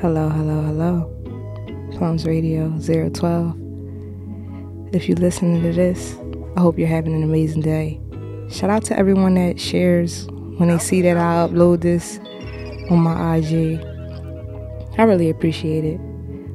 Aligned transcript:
Hello, 0.00 0.28
hello, 0.28 0.62
hello. 0.62 1.90
Plums 1.90 2.24
Radio 2.24 2.68
012. 2.78 4.94
If 4.94 5.08
you're 5.08 5.18
listening 5.18 5.60
to 5.62 5.72
this, 5.72 6.16
I 6.56 6.60
hope 6.60 6.78
you're 6.78 6.86
having 6.86 7.16
an 7.16 7.24
amazing 7.24 7.62
day. 7.62 8.00
Shout 8.48 8.70
out 8.70 8.84
to 8.84 8.96
everyone 8.96 9.34
that 9.34 9.58
shares 9.58 10.28
when 10.58 10.68
they 10.68 10.78
see 10.78 11.02
that 11.02 11.16
I 11.16 11.48
upload 11.48 11.80
this 11.80 12.20
on 12.92 13.00
my 13.00 13.38
IG. 13.38 13.80
I 14.96 15.02
really 15.02 15.30
appreciate 15.30 15.84
it. 15.84 16.00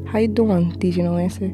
How 0.08 0.20
you 0.20 0.30
doing, 0.30 0.72
DJ 0.78 1.04
No 1.04 1.18
Answer? 1.18 1.52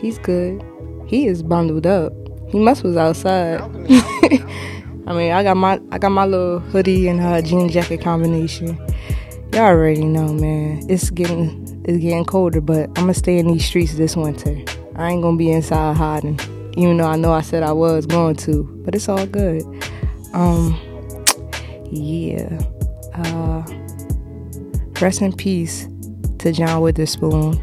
He's 0.00 0.18
good. 0.18 0.64
He 1.06 1.28
is 1.28 1.44
bundled 1.44 1.86
up. 1.86 2.12
He 2.48 2.58
must 2.58 2.82
was 2.82 2.96
outside. 2.96 3.60
I 5.06 5.14
mean, 5.14 5.30
I 5.30 5.44
got 5.44 5.56
my 5.56 5.80
I 5.92 5.98
got 5.98 6.10
my 6.10 6.26
little 6.26 6.58
hoodie 6.58 7.06
and 7.06 7.20
uh, 7.20 7.40
jean 7.40 7.68
jacket 7.68 8.00
combination. 8.00 8.76
Y'all 9.52 9.64
already 9.64 10.06
know, 10.06 10.32
man. 10.32 10.80
It's 10.88 11.10
getting 11.10 11.84
it's 11.84 11.98
getting 11.98 12.24
colder, 12.24 12.62
but 12.62 12.88
I'm 12.88 12.94
gonna 12.94 13.12
stay 13.12 13.36
in 13.36 13.48
these 13.48 13.66
streets 13.66 13.94
this 13.96 14.16
winter. 14.16 14.56
I 14.96 15.10
ain't 15.10 15.22
gonna 15.22 15.36
be 15.36 15.50
inside 15.50 15.94
hiding, 15.94 16.40
even 16.78 16.96
though 16.96 17.06
I 17.06 17.16
know 17.16 17.34
I 17.34 17.42
said 17.42 17.62
I 17.62 17.72
was 17.72 18.06
going 18.06 18.36
to. 18.36 18.64
But 18.82 18.94
it's 18.94 19.10
all 19.10 19.26
good. 19.26 19.62
Um, 20.32 20.80
yeah. 21.90 22.58
Uh, 23.12 23.62
rest 25.02 25.20
in 25.20 25.34
peace 25.34 25.86
to 26.38 26.50
John 26.50 26.80
Witherspoon. 26.80 27.60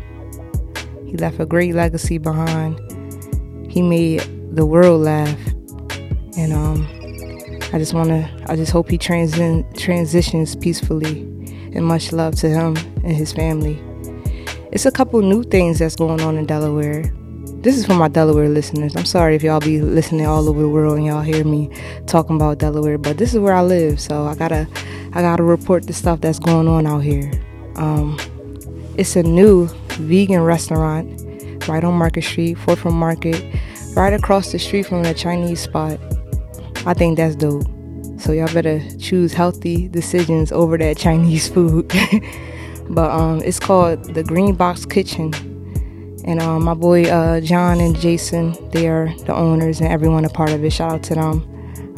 He 1.07 1.17
left 1.17 1.39
a 1.39 1.45
great 1.47 1.73
legacy 1.73 2.19
behind. 2.19 2.79
He 3.67 3.81
made 3.81 4.21
the 4.55 4.63
world 4.63 5.01
laugh, 5.01 5.39
and 6.37 6.53
um, 6.53 6.87
I 7.73 7.79
just 7.79 7.95
wanna, 7.95 8.29
I 8.45 8.55
just 8.55 8.71
hope 8.71 8.91
he 8.91 8.99
transi- 8.99 9.75
transitions 9.75 10.55
peacefully 10.55 11.28
and 11.73 11.85
much 11.85 12.11
love 12.11 12.35
to 12.35 12.49
him 12.49 12.75
and 13.03 13.15
his 13.15 13.33
family. 13.33 13.81
It's 14.71 14.85
a 14.85 14.91
couple 14.91 15.21
new 15.21 15.43
things 15.43 15.79
that's 15.79 15.95
going 15.95 16.21
on 16.21 16.37
in 16.37 16.45
Delaware. 16.45 17.03
This 17.61 17.77
is 17.77 17.85
for 17.85 17.95
my 17.95 18.07
Delaware 18.07 18.47
listeners. 18.47 18.95
I'm 18.95 19.05
sorry 19.05 19.35
if 19.35 19.43
y'all 19.43 19.59
be 19.59 19.81
listening 19.81 20.25
all 20.25 20.47
over 20.47 20.61
the 20.61 20.69
world 20.69 20.97
and 20.97 21.05
y'all 21.05 21.21
hear 21.21 21.43
me 21.43 21.69
talking 22.05 22.35
about 22.35 22.59
Delaware, 22.59 22.97
but 22.97 23.17
this 23.17 23.33
is 23.33 23.39
where 23.39 23.53
I 23.53 23.61
live, 23.61 23.99
so 23.99 24.25
I 24.25 24.35
gotta 24.35 24.67
I 25.13 25.21
gotta 25.21 25.43
report 25.43 25.87
the 25.87 25.93
stuff 25.93 26.21
that's 26.21 26.39
going 26.39 26.67
on 26.67 26.85
out 26.85 26.99
here. 26.99 27.31
Um, 27.75 28.17
it's 28.97 29.15
a 29.15 29.23
new 29.23 29.67
vegan 29.97 30.41
restaurant 30.41 31.21
right 31.67 31.83
on 31.83 31.95
Market 31.95 32.23
Street, 32.23 32.55
Fourth 32.55 32.79
from 32.79 32.93
Market, 32.93 33.43
right 33.95 34.13
across 34.13 34.51
the 34.51 34.59
street 34.59 34.85
from 34.85 35.03
the 35.03 35.13
Chinese 35.13 35.61
spot. 35.61 35.99
I 36.85 36.93
think 36.93 37.17
that's 37.17 37.35
dope. 37.35 37.65
So 38.19 38.33
y'all 38.33 38.53
better 38.53 38.81
choose 38.97 39.33
healthy 39.33 39.87
decisions 39.87 40.51
over 40.51 40.77
that 40.77 40.97
Chinese 40.97 41.47
food. 41.53 41.87
but 42.89 43.09
um, 43.11 43.41
it's 43.43 43.59
called 43.59 44.13
the 44.13 44.23
Green 44.23 44.55
Box 44.55 44.85
Kitchen, 44.85 45.33
and 46.25 46.41
um, 46.41 46.63
my 46.63 46.73
boy 46.73 47.05
uh, 47.05 47.39
John 47.39 47.79
and 47.79 47.97
Jason, 47.99 48.55
they 48.71 48.87
are 48.87 49.13
the 49.25 49.33
owners 49.33 49.79
and 49.79 49.89
everyone 49.89 50.25
a 50.25 50.29
part 50.29 50.51
of 50.51 50.63
it. 50.63 50.71
Shout 50.71 50.91
out 50.91 51.03
to 51.03 51.15
them. 51.15 51.45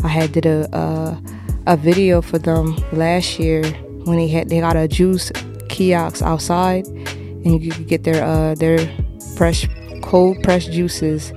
I 0.03 0.09
had 0.09 0.31
did 0.31 0.45
a 0.45 0.73
uh, 0.75 1.17
a 1.67 1.77
video 1.77 2.21
for 2.21 2.37
them 2.37 2.75
last 2.91 3.39
year 3.39 3.63
when 4.05 4.17
they 4.17 4.27
had 4.27 4.49
they 4.49 4.59
got 4.59 4.75
a 4.75 4.87
juice 4.87 5.31
kiosk 5.69 6.21
outside, 6.21 6.85
and 6.85 7.63
you 7.63 7.71
could 7.71 7.87
get 7.87 8.03
their 8.03 8.23
uh, 8.23 8.55
their 8.55 8.79
fresh 9.35 9.67
cold 10.01 10.41
pressed 10.43 10.71
juices 10.71 11.33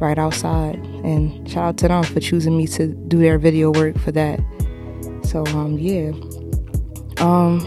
right 0.00 0.18
outside. 0.18 0.91
And 1.04 1.48
shout 1.48 1.64
out 1.64 1.76
to 1.78 1.88
them 1.88 2.04
for 2.04 2.20
choosing 2.20 2.56
me 2.56 2.66
to 2.68 2.88
do 3.08 3.18
their 3.18 3.38
video 3.38 3.70
work 3.72 3.98
for 3.98 4.12
that. 4.12 4.40
So 5.24 5.44
um 5.46 5.78
yeah. 5.78 6.12
Um 7.18 7.60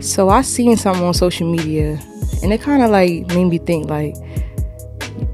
so 0.00 0.28
I 0.28 0.42
seen 0.42 0.76
something 0.76 1.04
on 1.04 1.14
social 1.14 1.50
media 1.50 2.00
and 2.42 2.52
it 2.52 2.62
kinda 2.62 2.88
like 2.88 3.26
made 3.28 3.44
me 3.44 3.58
think 3.58 3.90
like 3.90 4.14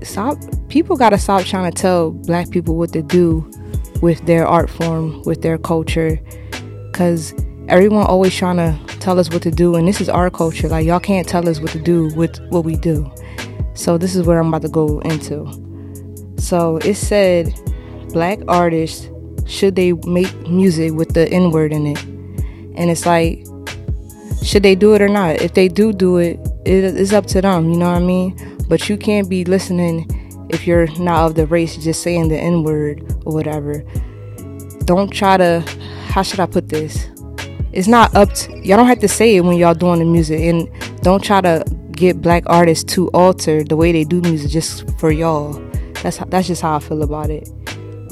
stop 0.03 0.39
people 0.69 0.97
gotta 0.97 1.19
stop 1.19 1.45
trying 1.45 1.71
to 1.71 1.77
tell 1.77 2.11
black 2.11 2.51
people 2.51 2.77
what 2.77 2.93
to 2.93 3.03
do 3.03 3.49
with 4.03 4.25
their 4.27 4.47
art 4.47 4.69
form, 4.69 5.23
with 5.23 5.43
their 5.43 5.59
culture. 5.59 6.21
Cause 6.93 7.35
everyone 7.69 8.07
always 8.07 8.35
trying 8.35 8.57
to 8.57 8.79
tell 8.99 9.19
us 9.19 9.31
what 9.31 9.43
to 9.43 9.51
do 9.51 9.75
and 9.75 9.87
this 9.87 10.01
is 10.01 10.09
our 10.09 10.31
culture. 10.31 10.69
Like 10.69 10.87
y'all 10.87 11.01
can't 11.01 11.29
tell 11.29 11.49
us 11.49 11.61
what 11.61 11.71
to 11.71 11.81
do 11.81 12.13
with 12.15 12.41
what 12.51 12.65
we 12.65 12.77
do. 12.77 13.11
So 13.75 13.99
this 13.99 14.17
is 14.17 14.27
where 14.27 14.39
I'm 14.39 14.49
about 14.49 14.63
to 14.63 14.69
go 14.69 15.01
into. 15.01 15.66
So 16.47 16.77
it 16.77 16.95
said 16.95 17.53
black 18.13 18.39
artists 18.47 19.09
should 19.47 19.75
they 19.75 19.95
make 20.07 20.33
music 20.49 20.93
with 20.93 21.13
the 21.13 21.29
N 21.29 21.51
word 21.51 21.73
in 21.73 21.89
it? 21.89 22.01
And 22.77 22.89
it's 22.89 23.05
like, 23.05 23.45
should 24.45 24.63
they 24.63 24.77
do 24.77 24.95
it 24.95 25.03
or 25.03 25.09
not? 25.09 25.43
If 25.43 25.55
they 25.55 25.67
do 25.67 25.93
do 25.93 26.19
it, 26.19 26.39
it's 26.65 27.13
up 27.13 27.27
to 27.27 27.41
them, 27.41 27.73
you 27.73 27.77
know 27.77 27.91
what 27.91 28.01
I 28.01 28.07
mean? 28.07 28.59
But 28.69 28.89
you 28.89 28.97
can't 28.97 29.29
be 29.29 29.45
listening 29.45 30.07
if 30.49 30.69
you're 30.69 30.87
not 31.01 31.27
of 31.27 31.35
the 31.35 31.49
race, 31.49 31.77
just 31.79 32.05
saying 32.05 32.29
the 32.29 32.39
N 32.39 32.63
word 32.63 33.03
or 33.25 33.35
whatever. 33.35 33.83
Don't 34.85 35.11
try 35.13 35.37
to, 35.37 35.65
how 36.07 36.23
should 36.23 36.39
I 36.39 36.47
put 36.47 36.69
this? 36.69 37.09
It's 37.73 37.89
not 37.89 38.15
up 38.15 38.33
to, 38.35 38.53
y'all 38.65 38.77
don't 38.77 38.87
have 38.87 39.01
to 39.01 39.09
say 39.09 39.35
it 39.35 39.41
when 39.41 39.57
y'all 39.57 39.75
doing 39.75 39.99
the 39.99 40.05
music. 40.05 40.39
And 40.43 40.71
don't 41.03 41.25
try 41.25 41.41
to 41.41 41.65
get 41.91 42.23
black 42.23 42.45
artists 42.47 42.85
to 42.95 43.09
alter 43.09 43.65
the 43.65 43.75
way 43.75 43.91
they 43.91 44.05
do 44.05 44.21
music 44.21 44.53
just 44.53 44.89
for 45.01 45.11
y'all. 45.11 45.61
That's 46.03 46.19
that's 46.29 46.47
just 46.47 46.63
how 46.63 46.77
I 46.77 46.81
feel 46.81 47.03
about 47.03 47.31
it. 47.31 47.49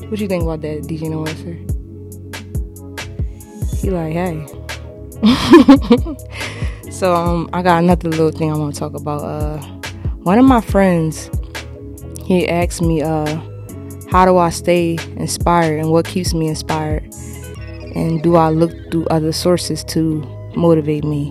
What 0.08 0.16
do 0.16 0.22
you 0.22 0.28
think 0.28 0.42
about 0.42 0.60
that, 0.60 0.82
DJ 0.82 1.10
No 1.10 1.26
Answer? 1.26 1.54
He 3.80 3.90
like, 3.90 4.12
hey. 4.12 4.46
so 6.90 7.14
um, 7.14 7.48
I 7.52 7.62
got 7.62 7.82
another 7.82 8.08
little 8.08 8.30
thing 8.30 8.52
I 8.52 8.56
want 8.56 8.74
to 8.74 8.80
talk 8.80 8.94
about. 8.94 9.22
Uh, 9.22 9.58
one 10.22 10.38
of 10.38 10.44
my 10.44 10.60
friends, 10.60 11.30
he 12.24 12.48
asked 12.48 12.80
me, 12.80 13.02
uh, 13.02 13.40
how 14.10 14.24
do 14.24 14.38
I 14.38 14.50
stay 14.50 14.98
inspired 15.16 15.80
and 15.80 15.90
what 15.90 16.06
keeps 16.06 16.32
me 16.32 16.48
inspired, 16.48 17.02
and 17.94 18.22
do 18.22 18.36
I 18.36 18.50
look 18.50 18.70
through 18.90 19.06
other 19.06 19.32
sources 19.32 19.82
to 19.84 20.22
motivate 20.56 21.04
me? 21.04 21.30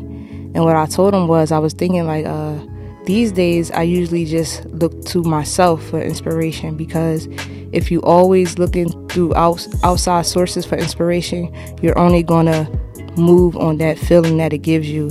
And 0.55 0.63
what 0.63 0.75
I 0.75 0.85
told 0.85 1.13
him 1.13 1.27
was, 1.27 1.51
I 1.51 1.59
was 1.59 1.73
thinking 1.73 2.05
like, 2.05 2.25
uh, 2.25 2.59
these 3.05 3.31
days 3.31 3.69
I 3.71 3.83
usually 3.83 4.25
just 4.25 4.65
look 4.65 5.03
to 5.05 5.23
myself 5.23 5.83
for 5.89 6.01
inspiration 6.01 6.75
because 6.75 7.27
if 7.71 7.91
you 7.91 8.01
always 8.01 8.57
looking 8.57 8.89
through 9.09 9.35
out, 9.35 9.67
outside 9.83 10.25
sources 10.25 10.65
for 10.65 10.77
inspiration, 10.77 11.53
you're 11.81 11.97
only 11.97 12.23
gonna 12.23 12.69
move 13.17 13.57
on 13.57 13.77
that 13.77 13.97
feeling 13.97 14.37
that 14.37 14.53
it 14.53 14.59
gives 14.59 14.89
you. 14.89 15.09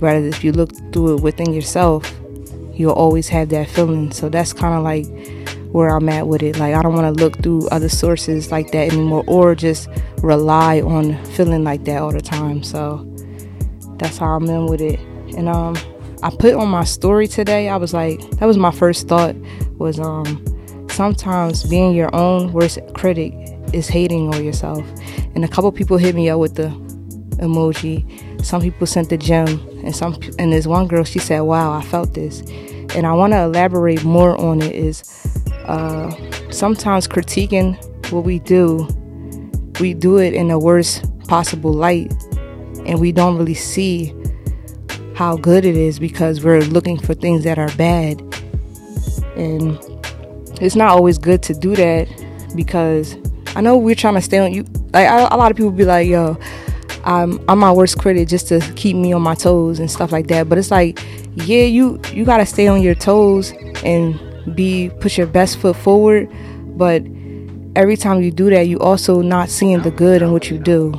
Rather, 0.00 0.26
if 0.26 0.44
you 0.44 0.52
look 0.52 0.70
through 0.92 1.16
it 1.16 1.22
within 1.22 1.52
yourself, 1.52 2.12
you'll 2.74 2.92
always 2.92 3.28
have 3.28 3.48
that 3.50 3.68
feeling. 3.68 4.10
So 4.12 4.28
that's 4.28 4.52
kind 4.52 4.74
of 4.74 4.82
like 4.82 5.06
where 5.72 5.90
I'm 5.90 6.08
at 6.08 6.26
with 6.26 6.42
it. 6.42 6.58
Like 6.58 6.74
I 6.74 6.82
don't 6.82 6.94
want 6.94 7.16
to 7.16 7.24
look 7.24 7.42
through 7.42 7.68
other 7.68 7.88
sources 7.88 8.50
like 8.50 8.70
that 8.72 8.92
anymore, 8.92 9.24
or 9.26 9.54
just 9.54 9.88
rely 10.22 10.80
on 10.80 11.22
feeling 11.26 11.64
like 11.64 11.84
that 11.84 12.02
all 12.02 12.12
the 12.12 12.20
time. 12.20 12.62
So 12.62 13.06
that's 13.98 14.18
how 14.18 14.36
I'm 14.36 14.44
in 14.48 14.66
with 14.66 14.80
it. 14.80 14.98
And 15.36 15.48
um, 15.48 15.76
I 16.22 16.30
put 16.30 16.54
on 16.54 16.68
my 16.68 16.84
story 16.84 17.26
today. 17.26 17.68
I 17.68 17.76
was 17.76 17.94
like, 17.94 18.20
that 18.32 18.46
was 18.46 18.58
my 18.58 18.70
first 18.70 19.08
thought. 19.08 19.34
Was 19.78 19.98
um, 19.98 20.44
sometimes 20.90 21.64
being 21.64 21.94
your 21.94 22.14
own 22.14 22.52
worst 22.52 22.78
critic 22.94 23.32
is 23.72 23.88
hating 23.88 24.32
on 24.34 24.44
yourself. 24.44 24.84
And 25.34 25.44
a 25.44 25.48
couple 25.48 25.72
people 25.72 25.96
hit 25.96 26.14
me 26.14 26.28
up 26.28 26.38
with 26.38 26.56
the 26.56 26.68
emoji. 27.40 28.44
Some 28.44 28.60
people 28.60 28.86
sent 28.86 29.08
the 29.08 29.16
gem, 29.16 29.48
and 29.84 29.96
some 29.96 30.18
and 30.38 30.52
there's 30.52 30.68
one 30.68 30.88
girl. 30.88 31.04
She 31.04 31.18
said, 31.18 31.40
"Wow, 31.40 31.72
I 31.72 31.82
felt 31.82 32.14
this." 32.14 32.40
And 32.94 33.06
I 33.06 33.12
want 33.12 33.32
to 33.32 33.40
elaborate 33.40 34.04
more 34.04 34.38
on 34.40 34.60
it. 34.60 34.74
Is 34.74 35.02
uh, 35.64 36.10
sometimes 36.50 37.06
critiquing 37.08 37.76
what 38.12 38.24
we 38.24 38.40
do, 38.40 38.88
we 39.80 39.94
do 39.94 40.18
it 40.18 40.34
in 40.34 40.48
the 40.48 40.58
worst 40.58 41.04
possible 41.28 41.72
light, 41.72 42.12
and 42.84 43.00
we 43.00 43.12
don't 43.12 43.38
really 43.38 43.54
see 43.54 44.12
how 45.20 45.36
good 45.36 45.66
it 45.66 45.76
is 45.76 45.98
because 45.98 46.42
we're 46.42 46.62
looking 46.62 46.98
for 46.98 47.12
things 47.12 47.44
that 47.44 47.58
are 47.58 47.68
bad. 47.76 48.18
And 49.36 49.78
it's 50.62 50.74
not 50.74 50.88
always 50.88 51.18
good 51.18 51.42
to 51.42 51.52
do 51.52 51.76
that 51.76 52.08
because 52.56 53.18
I 53.54 53.60
know 53.60 53.76
we're 53.76 53.94
trying 53.94 54.14
to 54.14 54.22
stay 54.22 54.38
on 54.38 54.54
you. 54.54 54.64
Like 54.94 55.10
a 55.10 55.36
lot 55.36 55.50
of 55.50 55.58
people 55.58 55.72
be 55.72 55.84
like, 55.84 56.08
"Yo, 56.08 56.38
I'm 57.04 57.38
I'm 57.50 57.58
my 57.58 57.70
worst 57.70 57.98
critic 57.98 58.28
just 58.28 58.48
to 58.48 58.60
keep 58.76 58.96
me 58.96 59.12
on 59.12 59.20
my 59.20 59.34
toes 59.34 59.78
and 59.78 59.90
stuff 59.90 60.10
like 60.10 60.28
that." 60.28 60.48
But 60.48 60.56
it's 60.56 60.70
like, 60.70 60.98
yeah, 61.34 61.64
you 61.64 62.00
you 62.14 62.24
gotta 62.24 62.46
stay 62.46 62.66
on 62.66 62.80
your 62.80 62.94
toes 62.94 63.52
and 63.84 64.18
be 64.56 64.90
put 65.00 65.18
your 65.18 65.26
best 65.26 65.58
foot 65.58 65.76
forward. 65.76 66.30
But 66.78 67.02
every 67.76 67.98
time 67.98 68.22
you 68.22 68.30
do 68.30 68.48
that, 68.48 68.68
you 68.68 68.78
also 68.78 69.20
not 69.20 69.50
seeing 69.50 69.82
the 69.82 69.90
good 69.90 70.22
in 70.22 70.32
what 70.32 70.50
you 70.50 70.58
do. 70.58 70.94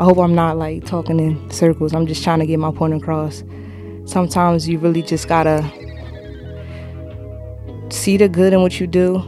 I 0.00 0.02
hope 0.02 0.18
I'm 0.18 0.34
not 0.34 0.56
like 0.56 0.86
talking 0.86 1.20
in 1.20 1.50
circles. 1.52 1.94
I'm 1.94 2.08
just 2.08 2.24
trying 2.24 2.40
to 2.40 2.46
get 2.46 2.58
my 2.58 2.72
point 2.72 2.94
across. 2.94 3.44
Sometimes 4.10 4.68
you 4.68 4.80
really 4.80 5.02
just 5.02 5.28
gotta 5.28 5.62
see 7.90 8.16
the 8.16 8.28
good 8.28 8.52
in 8.52 8.60
what 8.60 8.80
you 8.80 8.88
do 8.88 9.18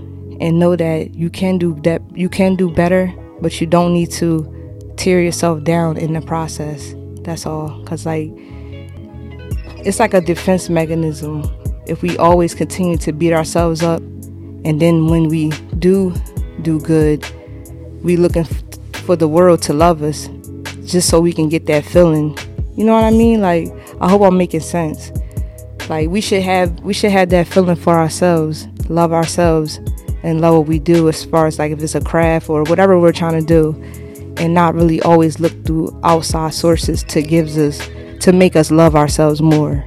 and 0.40 0.58
know 0.58 0.74
that 0.74 1.14
you 1.14 1.30
can 1.30 1.56
do 1.56 1.78
that 1.84 2.02
you 2.16 2.28
can 2.28 2.56
do 2.56 2.68
better, 2.68 3.14
but 3.40 3.60
you 3.60 3.66
don't 3.68 3.94
need 3.94 4.10
to 4.10 4.92
tear 4.96 5.20
yourself 5.20 5.62
down 5.62 5.98
in 5.98 6.14
the 6.14 6.20
process. 6.20 6.96
That's 7.20 7.46
all. 7.46 7.80
Cause 7.84 8.04
like 8.06 8.32
it's 9.86 10.00
like 10.00 10.14
a 10.14 10.20
defense 10.20 10.68
mechanism. 10.68 11.44
If 11.86 12.02
we 12.02 12.18
always 12.18 12.52
continue 12.52 12.96
to 12.98 13.12
beat 13.12 13.32
ourselves 13.32 13.84
up, 13.84 14.00
and 14.00 14.80
then 14.80 15.06
when 15.06 15.28
we 15.28 15.50
do 15.78 16.12
do 16.62 16.80
good, 16.80 17.24
we 18.02 18.16
looking 18.16 18.48
for 19.04 19.14
the 19.14 19.28
world 19.28 19.62
to 19.62 19.74
love 19.74 20.02
us, 20.02 20.28
just 20.84 21.08
so 21.08 21.20
we 21.20 21.32
can 21.32 21.48
get 21.48 21.66
that 21.66 21.84
feeling. 21.84 22.36
You 22.76 22.84
know 22.84 22.94
what 22.94 23.04
I 23.04 23.10
mean? 23.10 23.40
Like 23.40 23.68
I 24.00 24.08
hope 24.08 24.22
I'm 24.22 24.38
making 24.38 24.60
sense. 24.60 25.12
Like 25.88 26.08
we 26.08 26.20
should 26.20 26.42
have 26.42 26.80
we 26.80 26.94
should 26.94 27.10
have 27.10 27.30
that 27.30 27.46
feeling 27.46 27.76
for 27.76 27.98
ourselves, 27.98 28.66
love 28.88 29.12
ourselves, 29.12 29.78
and 30.22 30.40
love 30.40 30.54
what 30.54 30.66
we 30.66 30.78
do 30.78 31.08
as 31.08 31.24
far 31.24 31.46
as 31.46 31.58
like 31.58 31.72
if 31.72 31.82
it's 31.82 31.94
a 31.94 32.00
craft 32.00 32.48
or 32.48 32.62
whatever 32.64 32.98
we're 32.98 33.12
trying 33.12 33.38
to 33.38 33.46
do, 33.46 33.72
and 34.36 34.54
not 34.54 34.74
really 34.74 35.02
always 35.02 35.40
look 35.40 35.52
through 35.64 35.98
outside 36.04 36.54
sources 36.54 37.02
to 37.04 37.22
gives 37.22 37.58
us 37.58 37.88
to 38.20 38.32
make 38.32 38.56
us 38.56 38.70
love 38.70 38.96
ourselves 38.96 39.42
more. 39.42 39.84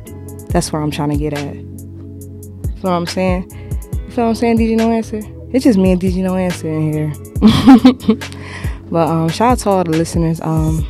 That's 0.50 0.72
where 0.72 0.82
I'm 0.82 0.92
trying 0.92 1.10
to 1.10 1.18
get 1.18 1.34
at. 1.34 1.56
You 1.56 1.64
know 1.64 2.92
what 2.92 2.92
I'm 2.92 3.08
saying? 3.08 3.50
You 3.94 4.12
feel 4.12 4.26
what 4.26 4.30
I'm 4.30 4.36
saying, 4.36 4.58
DJ 4.58 4.78
No 4.78 4.92
Answer? 4.92 5.22
It's 5.52 5.64
just 5.64 5.80
me 5.80 5.92
and 5.92 6.02
DJ 6.02 6.18
No 6.18 6.36
Answer 6.36 6.68
in 6.68 6.94
here. 6.94 7.14
but 8.92 9.08
um, 9.08 9.30
shout 9.30 9.54
out 9.54 9.60
to 9.60 9.70
all 9.70 9.84
the 9.84 9.92
listeners. 9.92 10.40
Um, 10.42 10.86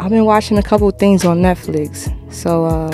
I've 0.00 0.10
been 0.10 0.24
watching 0.24 0.58
a 0.58 0.62
couple 0.62 0.90
things 0.90 1.24
on 1.24 1.40
Netflix. 1.40 2.10
So, 2.32 2.64
uh, 2.64 2.90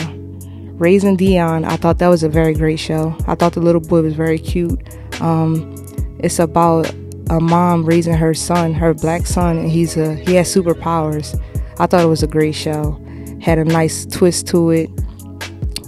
Raising 0.77 1.17
Dion, 1.17 1.65
I 1.65 1.77
thought 1.77 1.99
that 1.99 2.09
was 2.09 2.23
a 2.23 2.29
very 2.29 2.53
great 2.53 2.79
show. 2.79 3.17
I 3.27 3.35
thought 3.35 3.55
the 3.55 3.61
little 3.61 3.81
boy 3.81 4.03
was 4.03 4.15
very 4.15 4.39
cute. 4.39 4.79
Um, 5.23 5.75
it's 6.19 6.39
about 6.39 6.93
a 7.31 7.41
mom 7.41 7.87
raising 7.87 8.15
her 8.15 8.35
son, 8.35 8.75
her 8.75 8.93
black 8.93 9.27
son, 9.27 9.57
and 9.57 9.71
he's 9.71 9.97
a 9.97 10.15
he 10.17 10.35
has 10.35 10.55
superpowers. 10.55 11.41
I 11.79 11.87
thought 11.87 12.03
it 12.03 12.09
was 12.09 12.23
a 12.23 12.27
great 12.27 12.55
show 12.55 13.01
had 13.47 13.59
a 13.59 13.65
nice 13.65 14.05
twist 14.07 14.49
to 14.49 14.71
it. 14.71 14.91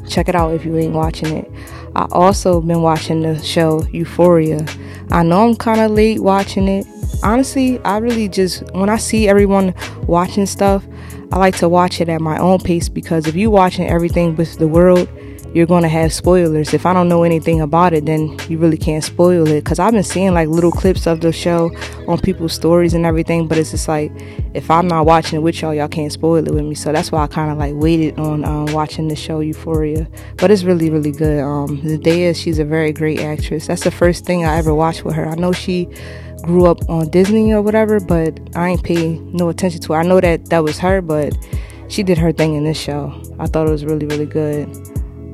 Check 0.08 0.28
it 0.28 0.36
out 0.36 0.54
if 0.54 0.64
you 0.64 0.76
ain't 0.76 0.94
watching 0.94 1.36
it. 1.36 1.50
I 1.96 2.06
also 2.12 2.60
been 2.60 2.82
watching 2.82 3.22
the 3.22 3.42
show 3.42 3.84
Euphoria. 3.92 4.64
I 5.10 5.24
know 5.24 5.48
I'm 5.48 5.56
kind 5.56 5.80
of 5.80 5.90
late 5.90 6.20
watching 6.20 6.68
it. 6.68 6.86
Honestly, 7.24 7.80
I 7.80 7.98
really 7.98 8.28
just 8.28 8.62
when 8.74 8.88
I 8.88 8.96
see 8.96 9.28
everyone 9.28 9.74
watching 10.06 10.46
stuff, 10.46 10.86
I 11.30 11.38
like 11.38 11.56
to 11.58 11.68
watch 11.68 12.00
it 12.00 12.08
at 12.08 12.20
my 12.20 12.38
own 12.38 12.58
pace 12.58 12.88
because 12.88 13.26
if 13.26 13.34
you 13.34 13.50
watching 13.50 13.86
everything 13.86 14.34
with 14.36 14.58
the 14.58 14.66
world, 14.66 15.08
you're 15.54 15.66
going 15.66 15.82
to 15.82 15.88
have 15.88 16.12
spoilers. 16.12 16.74
If 16.74 16.84
I 16.84 16.92
don't 16.92 17.08
know 17.08 17.22
anything 17.22 17.60
about 17.60 17.94
it, 17.94 18.06
then 18.06 18.36
you 18.48 18.58
really 18.58 18.76
can't 18.76 19.02
spoil 19.02 19.46
it. 19.48 19.64
Because 19.64 19.78
I've 19.78 19.92
been 19.92 20.02
seeing 20.02 20.34
like 20.34 20.48
little 20.48 20.70
clips 20.70 21.06
of 21.06 21.20
the 21.20 21.32
show 21.32 21.70
on 22.06 22.18
people's 22.20 22.52
stories 22.52 22.94
and 22.94 23.06
everything, 23.06 23.48
but 23.48 23.58
it's 23.58 23.70
just 23.70 23.88
like 23.88 24.12
if 24.54 24.70
I'm 24.70 24.86
not 24.88 25.06
watching 25.06 25.38
it 25.38 25.42
with 25.42 25.60
y'all, 25.60 25.74
y'all 25.74 25.88
can't 25.88 26.12
spoil 26.12 26.46
it 26.46 26.52
with 26.52 26.64
me. 26.64 26.74
So 26.74 26.92
that's 26.92 27.10
why 27.10 27.22
I 27.22 27.26
kind 27.26 27.50
of 27.50 27.58
like 27.58 27.74
waited 27.74 28.18
on 28.18 28.44
um, 28.44 28.66
watching 28.72 29.08
the 29.08 29.16
show 29.16 29.40
Euphoria. 29.40 30.06
But 30.36 30.50
it's 30.50 30.64
really, 30.64 30.90
really 30.90 31.12
good. 31.12 31.42
Um, 31.42 31.78
Zendaya, 31.82 32.36
she's 32.36 32.58
a 32.58 32.64
very 32.64 32.92
great 32.92 33.20
actress. 33.20 33.66
That's 33.66 33.84
the 33.84 33.90
first 33.90 34.26
thing 34.26 34.44
I 34.44 34.56
ever 34.56 34.74
watched 34.74 35.04
with 35.04 35.14
her. 35.14 35.26
I 35.26 35.34
know 35.34 35.52
she 35.52 35.88
grew 36.42 36.66
up 36.66 36.88
on 36.88 37.08
Disney 37.08 37.52
or 37.52 37.62
whatever, 37.62 38.00
but 38.00 38.38
I 38.54 38.68
ain't 38.68 38.84
pay 38.84 39.18
no 39.18 39.48
attention 39.48 39.80
to 39.82 39.92
her. 39.94 40.00
I 40.00 40.02
know 40.02 40.20
that 40.20 40.46
that 40.50 40.62
was 40.62 40.78
her, 40.78 41.00
but 41.00 41.36
she 41.88 42.02
did 42.02 42.18
her 42.18 42.32
thing 42.32 42.54
in 42.54 42.64
this 42.64 42.78
show. 42.78 43.20
I 43.38 43.46
thought 43.46 43.66
it 43.66 43.70
was 43.70 43.84
really, 43.84 44.06
really 44.06 44.26
good. 44.26 44.68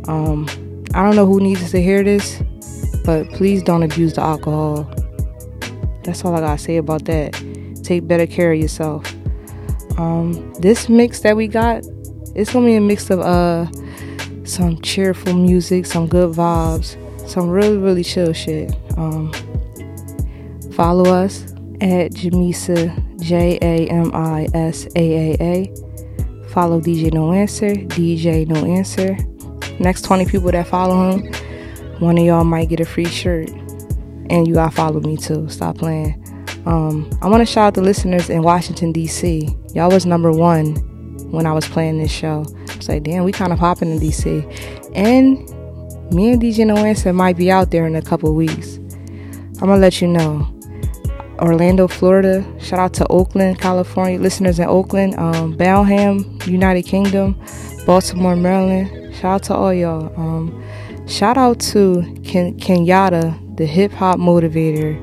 Um, 0.09 0.47
I 0.95 1.03
don't 1.03 1.17
know 1.17 1.27
who 1.27 1.41
needs 1.41 1.71
to 1.73 1.83
hear 1.83 2.05
this, 2.05 2.43
but 3.05 3.29
please 3.31 3.63
don't 3.63 3.83
abuse 3.83 4.15
the 4.15 4.23
alcohol. 4.23 4.85
That's 6.05 6.25
all 6.25 6.35
I 6.35 6.41
gotta 6.41 6.59
say 6.59 6.77
about 6.77 7.05
that. 7.07 7.33
Take 7.83 8.07
better 8.07 8.27
care 8.27 8.53
of 8.53 8.61
yourself. 8.61 9.13
Um, 9.99 10.53
this 10.55 10.89
mix 10.89 11.21
that 11.21 11.37
we 11.37 11.49
got, 11.49 11.85
it's 12.35 12.53
gonna 12.53 12.67
be 12.67 12.77
a 12.77 12.81
mix 12.81 13.11
of 13.11 13.21
uh 13.21 13.67
some 14.45 14.81
cheerful 14.83 15.35
music, 15.35 15.87
some 15.87 16.07
good 16.07 16.35
vibes, 16.35 16.97
some 17.29 17.49
really 17.49 17.79
really 17.79 18.05
chill 18.05 18.33
shit. 18.33 18.75
Um, 18.97 19.33
follow 20.75 21.13
us 21.13 21.45
at 21.81 22.13
Jamisa 22.13 23.21
J 23.21 23.59
A 23.63 23.89
M 23.89 24.13
I 24.15 24.47
S 24.55 24.87
A 24.95 25.33
A 25.33 25.37
A. 25.41 25.75
Follow 26.51 26.81
DJ 26.81 27.13
No 27.13 27.33
Answer, 27.33 27.73
DJ 27.73 28.47
No 28.47 28.65
Answer 28.65 29.17
next 29.79 30.03
20 30.03 30.27
people 30.27 30.51
that 30.53 30.67
follow 30.67 31.11
him, 31.11 31.33
one 32.01 32.19
of 32.19 32.25
y'all 32.25 32.45
might 32.45 32.69
get 32.69 32.81
a 32.81 32.85
free 32.85 33.05
shirt. 33.07 33.51
And 34.31 34.49
you 34.49 34.55
gotta 34.55 34.75
follow 34.75 35.01
me 35.01 35.17
too. 35.17 35.49
Stop 35.49 35.79
playing. 35.79 36.21
Um, 36.67 37.11
I 37.21 37.29
want 37.29 37.43
to 37.43 37.47
shout 37.47 37.67
out 37.67 37.75
the 37.75 37.83
listeners 37.83 38.31
in 38.31 38.43
Washington 38.43 38.91
D.C. 38.91 39.55
Y'all 39.75 39.91
was 39.91 40.07
number 40.07 40.33
one 40.33 40.75
when 41.31 41.47
I 41.47 41.53
was 41.53 41.69
playing 41.69 41.99
this 41.99 42.11
show. 42.11 42.45
I 42.71 42.77
was 42.77 42.89
like, 42.89 43.03
damn, 43.03 43.25
we 43.25 43.33
kind 43.33 43.53
of 43.53 43.59
popping 43.59 43.91
in 43.91 43.99
D.C. 43.99 44.47
And 44.95 45.39
me 46.13 46.33
and 46.33 46.41
DJ 46.41 46.67
No 46.67 46.77
Answer 46.77 47.13
might 47.13 47.37
be 47.37 47.51
out 47.51 47.71
there 47.71 47.87
in 47.87 47.97
a 47.97 48.03
couple 48.03 48.35
weeks. 48.35 48.77
I'm 48.77 49.69
gonna 49.69 49.77
let 49.77 50.01
you 50.01 50.09
know. 50.09 50.49
Orlando, 51.41 51.89
Florida. 51.89 52.45
Shout 52.61 52.79
out 52.79 52.95
to 52.95 53.07
Oakland, 53.09 53.59
California. 53.59 54.19
Listeners 54.19 54.59
in 54.59 54.67
Oakland, 54.67 55.19
um, 55.19 55.53
United 56.47 56.83
Kingdom, 56.85 57.39
Baltimore, 57.87 58.37
Maryland. 58.37 59.04
Shout 59.21 59.25
out 59.25 59.43
to 59.45 59.55
all 59.55 59.73
y'all. 59.73 60.13
Um, 60.21 60.63
shout 61.07 61.39
out 61.39 61.61
to 61.61 62.03
Ken- 62.25 62.59
Kenyatta, 62.59 63.57
the 63.57 63.65
hip 63.65 63.93
hop 63.93 64.19
motivator. 64.19 64.99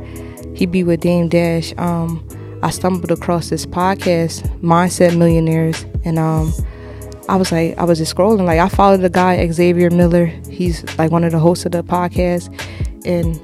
He 0.57 0.65
be 0.65 0.83
with 0.83 0.99
Dame 0.99 1.29
Dash. 1.29 1.73
Um, 1.77 2.27
I 2.61 2.69
stumbled 2.69 3.09
across 3.11 3.49
this 3.49 3.65
podcast, 3.65 4.47
Mindset 4.59 5.17
Millionaires, 5.17 5.85
and 6.03 6.19
um, 6.19 6.53
I 7.29 7.35
was 7.37 7.51
like, 7.51 7.77
I 7.77 7.85
was 7.85 7.99
just 7.99 8.13
scrolling. 8.13 8.45
Like, 8.45 8.59
I 8.59 8.67
followed 8.67 9.01
the 9.01 9.09
guy 9.09 9.49
Xavier 9.49 9.89
Miller. 9.89 10.25
He's 10.49 10.83
like 10.97 11.09
one 11.09 11.23
of 11.23 11.31
the 11.31 11.39
hosts 11.39 11.65
of 11.65 11.71
the 11.71 11.83
podcast, 11.83 12.49
and 13.05 13.35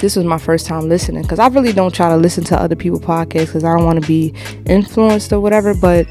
this 0.00 0.16
was 0.16 0.24
my 0.24 0.38
first 0.38 0.66
time 0.66 0.88
listening 0.88 1.22
because 1.22 1.38
I 1.38 1.48
really 1.48 1.72
don't 1.72 1.94
try 1.94 2.08
to 2.08 2.16
listen 2.16 2.44
to 2.44 2.60
other 2.60 2.76
people 2.76 2.98
podcasts 2.98 3.46
because 3.46 3.64
I 3.64 3.76
don't 3.76 3.84
want 3.84 4.00
to 4.00 4.06
be 4.06 4.34
influenced 4.64 5.32
or 5.32 5.40
whatever. 5.40 5.74
But 5.74 6.06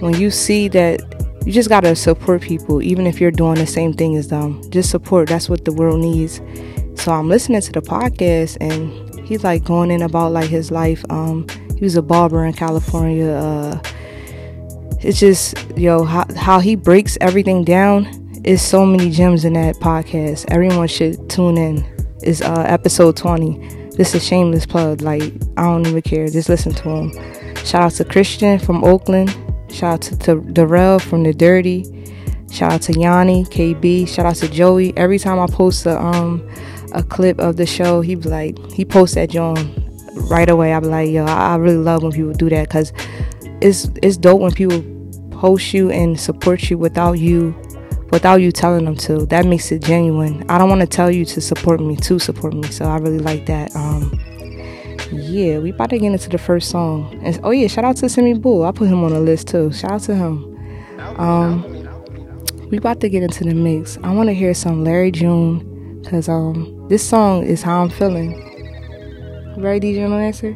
when 0.00 0.14
you 0.14 0.30
see 0.30 0.68
that 0.68 1.17
you 1.48 1.54
just 1.54 1.70
gotta 1.70 1.96
support 1.96 2.42
people, 2.42 2.82
even 2.82 3.06
if 3.06 3.22
you're 3.22 3.30
doing 3.30 3.54
the 3.54 3.66
same 3.66 3.94
thing 3.94 4.16
as 4.16 4.28
them. 4.28 4.60
Just 4.68 4.90
support. 4.90 5.30
That's 5.30 5.48
what 5.48 5.64
the 5.64 5.72
world 5.72 5.98
needs. 5.98 6.42
So 7.02 7.10
I'm 7.10 7.26
listening 7.26 7.62
to 7.62 7.72
the 7.72 7.80
podcast, 7.80 8.58
and 8.60 9.26
he's 9.26 9.44
like 9.44 9.64
going 9.64 9.90
in 9.90 10.02
about 10.02 10.32
like 10.32 10.50
his 10.50 10.70
life. 10.70 11.02
Um, 11.08 11.46
he 11.74 11.84
was 11.84 11.96
a 11.96 12.02
barber 12.02 12.44
in 12.44 12.52
California. 12.52 13.30
Uh, 13.30 13.80
it's 15.00 15.18
just 15.18 15.56
yo 15.74 16.04
how, 16.04 16.26
how 16.36 16.60
he 16.60 16.76
breaks 16.76 17.16
everything 17.22 17.64
down. 17.64 18.06
Is 18.44 18.60
so 18.60 18.84
many 18.84 19.08
gems 19.10 19.46
in 19.46 19.54
that 19.54 19.76
podcast. 19.76 20.44
Everyone 20.50 20.86
should 20.86 21.30
tune 21.30 21.56
in. 21.56 21.78
It's 22.22 22.42
uh, 22.42 22.66
episode 22.68 23.16
20. 23.16 23.94
This 23.96 24.14
is 24.14 24.22
shameless 24.22 24.66
plug. 24.66 25.00
Like 25.00 25.22
I 25.56 25.62
don't 25.62 25.86
even 25.86 26.02
care. 26.02 26.28
Just 26.28 26.50
listen 26.50 26.74
to 26.74 26.90
him. 26.90 27.54
Shout 27.64 27.84
out 27.84 27.92
to 27.92 28.04
Christian 28.04 28.58
from 28.58 28.84
Oakland. 28.84 29.34
Shout 29.70 29.94
out 29.94 30.02
to, 30.02 30.18
to 30.18 30.40
Darrell 30.52 30.98
from 30.98 31.22
the 31.22 31.32
Dirty. 31.32 31.84
Shout 32.50 32.72
out 32.72 32.82
to 32.82 32.98
Yanni, 32.98 33.44
KB. 33.44 34.08
Shout 34.08 34.26
out 34.26 34.36
to 34.36 34.48
Joey. 34.48 34.96
Every 34.96 35.18
time 35.18 35.38
I 35.38 35.46
post 35.46 35.86
a 35.86 36.00
um 36.00 36.48
a 36.92 37.02
clip 37.02 37.38
of 37.38 37.56
the 37.56 37.66
show, 37.66 38.00
he 38.00 38.14
be 38.14 38.28
like 38.28 38.58
he 38.72 38.84
posts 38.84 39.14
that 39.16 39.30
John 39.30 39.56
right 40.30 40.48
away. 40.48 40.72
I 40.72 40.80
be 40.80 40.86
like, 40.86 41.10
yo, 41.10 41.24
I, 41.26 41.52
I 41.52 41.56
really 41.56 41.76
love 41.76 42.02
when 42.02 42.12
people 42.12 42.32
do 42.32 42.48
that 42.50 42.68
because 42.68 42.92
it's 43.60 43.90
it's 44.02 44.16
dope 44.16 44.40
when 44.40 44.52
people 44.52 44.82
post 45.30 45.72
you 45.74 45.90
and 45.90 46.18
support 46.18 46.70
you 46.70 46.78
without 46.78 47.12
you 47.12 47.54
without 48.10 48.36
you 48.36 48.50
telling 48.50 48.84
them 48.84 48.96
to. 48.96 49.26
That 49.26 49.46
makes 49.46 49.70
it 49.70 49.82
genuine. 49.82 50.44
I 50.48 50.58
don't 50.58 50.68
want 50.68 50.80
to 50.80 50.86
tell 50.86 51.10
you 51.10 51.24
to 51.26 51.40
support 51.40 51.80
me 51.80 51.96
to 51.96 52.18
support 52.18 52.54
me. 52.54 52.68
So 52.68 52.86
I 52.86 52.96
really 52.96 53.18
like 53.18 53.46
that. 53.46 53.74
Um, 53.76 54.18
yeah, 55.12 55.58
we 55.58 55.70
about 55.70 55.90
to 55.90 55.98
get 55.98 56.12
into 56.12 56.28
the 56.28 56.38
first 56.38 56.70
song. 56.70 57.18
And 57.22 57.38
oh 57.42 57.50
yeah, 57.50 57.66
shout 57.68 57.84
out 57.84 57.96
to 57.98 58.08
Simi 58.08 58.34
Bull. 58.34 58.64
I 58.64 58.72
put 58.72 58.88
him 58.88 59.02
on 59.04 59.12
the 59.12 59.20
list 59.20 59.48
too. 59.48 59.72
Shout 59.72 59.92
out 59.92 60.00
to 60.02 60.14
him. 60.14 60.56
Um, 61.18 61.62
we 62.70 62.78
about 62.78 63.00
to 63.00 63.08
get 63.08 63.22
into 63.22 63.44
the 63.44 63.54
mix. 63.54 63.98
I 64.02 64.12
want 64.12 64.28
to 64.28 64.34
hear 64.34 64.54
some 64.54 64.84
Larry 64.84 65.10
June 65.10 66.00
because 66.02 66.28
um 66.28 66.86
this 66.88 67.06
song 67.06 67.44
is 67.44 67.62
how 67.62 67.82
I'm 67.82 67.90
feeling. 67.90 68.44
Ready, 69.56 69.94
DJ 69.94 70.08
No 70.08 70.18
Answer? 70.18 70.52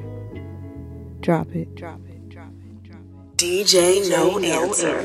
Drop 1.20 1.54
it. 1.54 1.74
Drop 1.74 2.00
it. 2.08 2.28
Drop 2.28 2.50
it. 2.50 2.82
Drop 2.82 3.00
it. 3.00 3.36
DJ 3.36 4.08
No 4.10 4.38
Answer. 4.38 5.02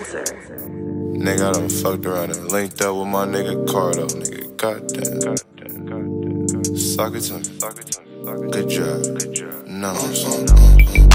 Nigga, 1.18 1.50
I 1.50 1.52
done 1.54 1.70
fucked 1.70 2.06
around 2.06 2.32
and 2.32 2.52
linked 2.52 2.82
up 2.82 2.96
with 2.96 3.08
my 3.08 3.26
nigga 3.26 3.66
Cardo. 3.66 4.08
Nigga, 4.08 4.56
goddamn. 4.58 5.20
goddamn, 5.20 5.86
goddamn. 5.86 6.78
Suck 6.78 7.16
it 7.16 7.22
to 7.22 7.38
me. 7.38 7.44
Suck 7.44 7.80
it 7.80 7.88
to 7.88 7.97
me. 7.97 7.97
Good 8.28 8.68
job. 8.68 9.04
Good 9.20 9.34
job. 9.34 9.66
No. 9.68 11.07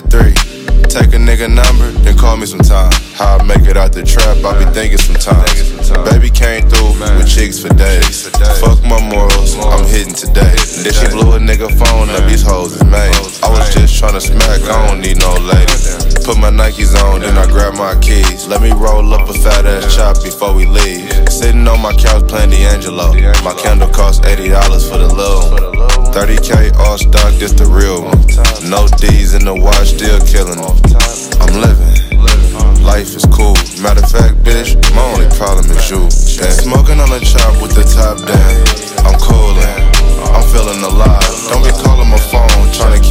At 0.00 0.10
three. 0.10 0.34
Take 0.88 1.14
a 1.14 1.20
nigga 1.20 1.46
number, 1.46 1.90
then 2.02 2.16
call 2.16 2.36
me 2.36 2.46
sometime. 2.46 2.90
How 3.14 3.38
I 3.38 3.42
make 3.44 3.68
it 3.68 3.76
out 3.76 3.92
the 3.92 4.02
trap, 4.02 4.42
I 4.42 4.58
be 4.58 4.66
thinking 4.72 4.98
sometimes. 4.98 5.90
Baby 6.10 6.30
came 6.30 6.68
through 6.68 6.98
with 7.16 7.28
chicks 7.28 7.62
for 7.62 7.68
days. 7.74 8.28
Fuck 8.58 8.82
my 8.82 8.98
morals, 8.98 9.54
I'm 9.58 9.86
hitting 9.86 10.14
today. 10.14 10.56
Then 10.82 10.92
she 10.92 11.06
blew 11.14 11.36
a 11.36 11.38
nigga 11.38 11.70
phone 11.70 12.10
up, 12.10 12.26
these 12.26 12.42
hoes 12.42 12.74
is 12.74 12.84
made. 12.84 13.14
I 13.44 13.48
was 13.50 13.72
just 13.74 13.98
trying 13.98 14.14
to 14.14 14.20
smack, 14.20 14.60
I 14.66 14.88
don't 14.88 15.00
need 15.00 15.18
no 15.18 15.30
lady. 15.38 15.70
Put 16.26 16.38
my 16.38 16.50
Nikes 16.50 16.96
on, 16.98 17.20
then 17.20 17.38
I 17.38 17.46
grab 17.46 17.74
my 17.74 17.94
keys. 18.00 18.46
Let 18.48 18.60
me 18.60 18.72
roll 18.72 19.14
up 19.14 19.28
a 19.28 19.34
fat 19.34 19.66
ass 19.66 19.94
chop 19.94 20.22
before 20.22 20.54
we 20.54 20.66
leave. 20.66 21.06
Sitting 21.30 21.66
on 21.68 21.80
my 21.80 21.92
couch 21.94 22.26
playing 22.26 22.50
D'Angelo. 22.50 23.14
My 23.44 23.54
candle 23.54 23.88
cost 23.88 24.22
$80 24.22 24.90
for 24.90 24.98
the 24.98 25.08
one. 25.14 25.99
30k 26.10 26.74
all 26.74 26.98
stock, 26.98 27.30
this 27.38 27.52
the 27.52 27.66
real 27.70 28.02
one. 28.02 28.18
No 28.66 28.90
D's 28.98 29.34
in 29.34 29.46
the 29.46 29.54
watch, 29.54 29.94
still 29.94 30.18
killing 30.26 30.58
them. 30.58 30.74
I'm 31.38 31.54
living. 31.62 31.86
Life 32.82 33.14
is 33.14 33.22
cool. 33.30 33.54
Matter 33.78 34.02
of 34.02 34.10
fact, 34.10 34.42
bitch, 34.42 34.74
my 34.90 35.06
only 35.14 35.30
problem 35.38 35.70
is 35.70 35.86
you. 35.86 36.02
And 36.42 36.50
smoking 36.50 36.98
on 36.98 37.14
a 37.14 37.20
chop 37.22 37.54
with 37.62 37.78
the 37.78 37.86
top 37.86 38.18
down. 38.26 38.58
I'm 39.06 39.14
coolin'. 39.22 39.86
I'm 40.34 40.42
feeling 40.50 40.82
alive. 40.82 41.22
Don't 41.46 41.62
be 41.62 41.70
calling 41.78 42.10
my 42.10 42.18
phone, 42.26 42.66
trying 42.74 42.98
to 42.98 43.02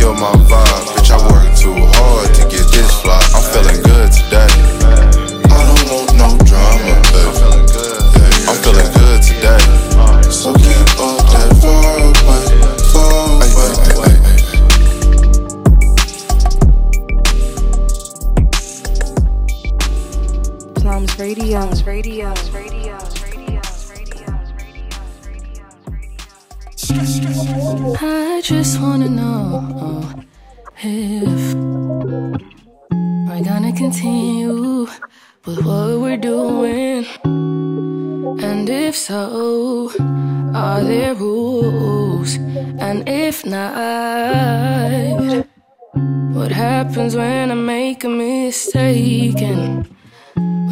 make 48.50 48.56
a 48.74 49.38
mistake? 49.38 49.42
And 49.42 49.88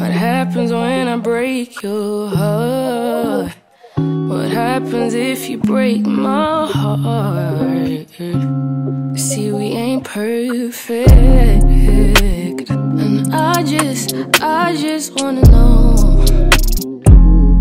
what 0.00 0.10
happens 0.10 0.72
when 0.72 1.08
I 1.08 1.16
break 1.16 1.82
your 1.82 2.28
heart? 2.28 3.52
What 3.96 4.50
happens 4.50 5.14
if 5.14 5.48
you 5.48 5.58
break 5.58 6.04
my 6.06 6.66
heart? 6.66 8.08
See, 9.18 9.52
we 9.52 9.66
ain't 9.66 10.04
perfect. 10.04 11.08
And 12.70 13.34
I 13.34 13.62
just, 13.62 14.14
I 14.40 14.76
just 14.76 15.20
wanna 15.20 15.42
know. 15.42 16.24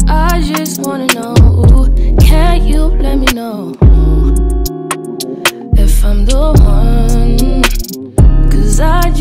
I 0.08 0.42
just 0.42 0.82
wanna 0.86 1.08
know. 1.08 1.36
Can 2.22 2.66
you 2.66 2.86
let 2.86 3.18
me 3.18 3.28
know 3.34 3.87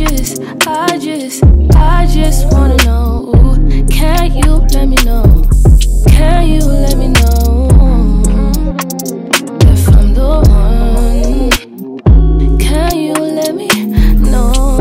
I 0.08 0.98
just, 0.98 1.42
I 1.74 2.06
just 2.06 2.46
wanna 2.52 2.76
know. 2.84 3.32
Can 3.90 4.36
you 4.36 4.64
let 4.72 4.86
me 4.86 4.96
know? 5.04 5.44
Can 6.06 6.46
you 6.46 6.60
let 6.60 6.96
me 6.96 7.08
know 7.08 7.68
if 9.62 9.88
I'm 9.88 10.14
the 10.14 10.42
one? 10.46 11.50
Can 12.60 12.96
you 12.96 13.14
let 13.14 13.56
me 13.56 13.66
know? 14.30 14.78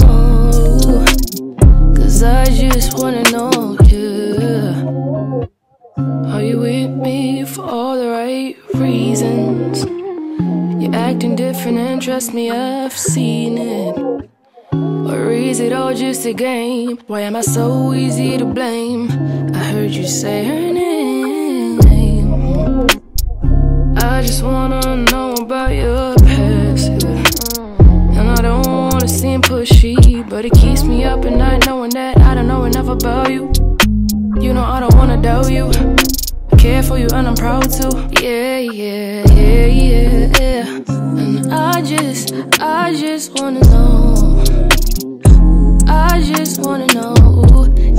Cause 1.95 2.21
I 2.21 2.45
just 2.45 2.93
wanna 2.99 3.23
know, 3.31 3.77
yeah. 3.85 4.83
Are 6.31 6.43
you 6.43 6.59
with 6.59 6.91
me 6.91 7.45
for 7.45 7.63
all 7.63 7.97
the 7.97 8.09
right 8.09 8.55
reasons? 8.75 9.85
You're 10.79 10.93
acting 10.93 11.35
different, 11.35 11.79
and 11.79 11.99
trust 11.99 12.31
me, 12.31 12.51
I've 12.51 12.93
seen 12.93 13.57
it. 13.57 14.04
Is 15.45 15.59
it 15.59 15.73
all 15.73 15.93
just 15.93 16.25
a 16.25 16.33
game? 16.33 16.97
Why 17.05 17.21
am 17.21 17.35
I 17.35 17.41
so 17.41 17.93
easy 17.93 18.35
to 18.35 18.45
blame? 18.45 19.11
I 19.53 19.63
heard 19.71 19.91
you 19.91 20.07
say 20.07 20.43
her 20.43 20.73
name. 20.73 21.79
I 23.95 24.23
just 24.23 24.41
wanna 24.41 24.81
know 25.11 25.33
about 25.33 25.71
your 25.71 26.15
past. 26.15 26.91
yeah. 27.03 28.19
And 28.19 28.27
I 28.31 28.41
don't 28.41 28.65
wanna 28.65 29.07
seem 29.07 29.43
pushy, 29.43 30.27
but 30.27 30.45
it 30.45 30.53
keeps 30.53 30.83
me 30.83 31.03
up 31.03 31.23
at 31.23 31.33
night 31.33 31.67
knowing 31.67 31.91
that 31.91 32.17
I 32.21 32.33
don't 32.33 32.47
know 32.47 32.65
enough 32.65 32.87
about 32.87 33.29
you. 33.29 33.53
You 34.41 34.51
know 34.51 34.63
I 34.63 34.79
don't 34.79 34.95
wanna 34.95 35.21
doubt 35.21 35.51
you. 35.51 35.69
I 36.51 36.55
care 36.57 36.81
for 36.81 36.97
you 36.97 37.07
and 37.13 37.27
I'm 37.27 37.35
proud 37.35 37.69
to. 37.77 37.87
Yeah, 38.19 38.57
yeah, 38.57 39.23
yeah, 39.31 39.65
yeah, 39.67 40.39
yeah. 40.39 40.81
And 40.89 41.53
I 41.53 41.83
just, 41.83 42.33
I 42.59 42.93
just 42.93 43.39
wanna 43.39 43.61
know. 43.61 44.74
I 45.95 46.21
just 46.21 46.61
wanna 46.61 46.87
know. 46.87 47.13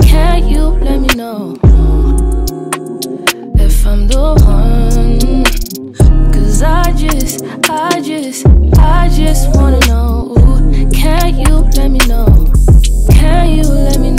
Can 0.03 0.47
you 0.47 0.65
let 0.85 0.99
me 0.99 1.07
know 1.15 1.55
if 3.65 3.85
I'm 3.87 4.07
the 4.07 4.35
one? 4.45 5.43
Cause 6.31 6.61
I 6.61 6.91
just, 6.93 7.43
I 7.69 7.99
just, 8.01 8.45
I 8.77 9.09
just 9.09 9.55
wanna 9.55 9.79
know. 9.87 10.35
Can 10.93 11.39
you 11.39 11.55
let 11.75 11.89
me 11.89 11.99
know? 12.07 12.27
Can 13.09 13.49
you 13.57 13.63
let 13.63 13.99
me 13.99 14.11
know 14.11 14.16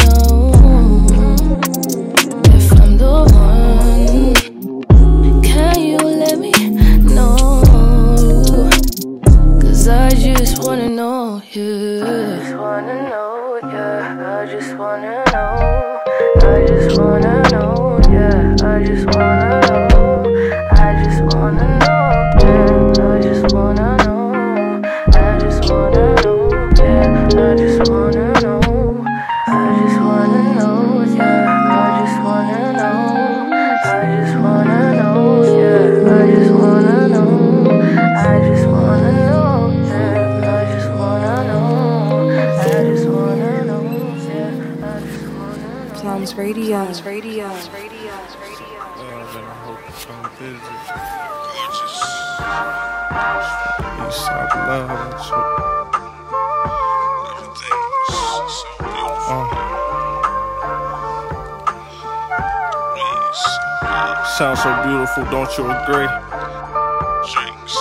don't 65.48 65.58
you 65.58 65.70
agree? 65.70 66.06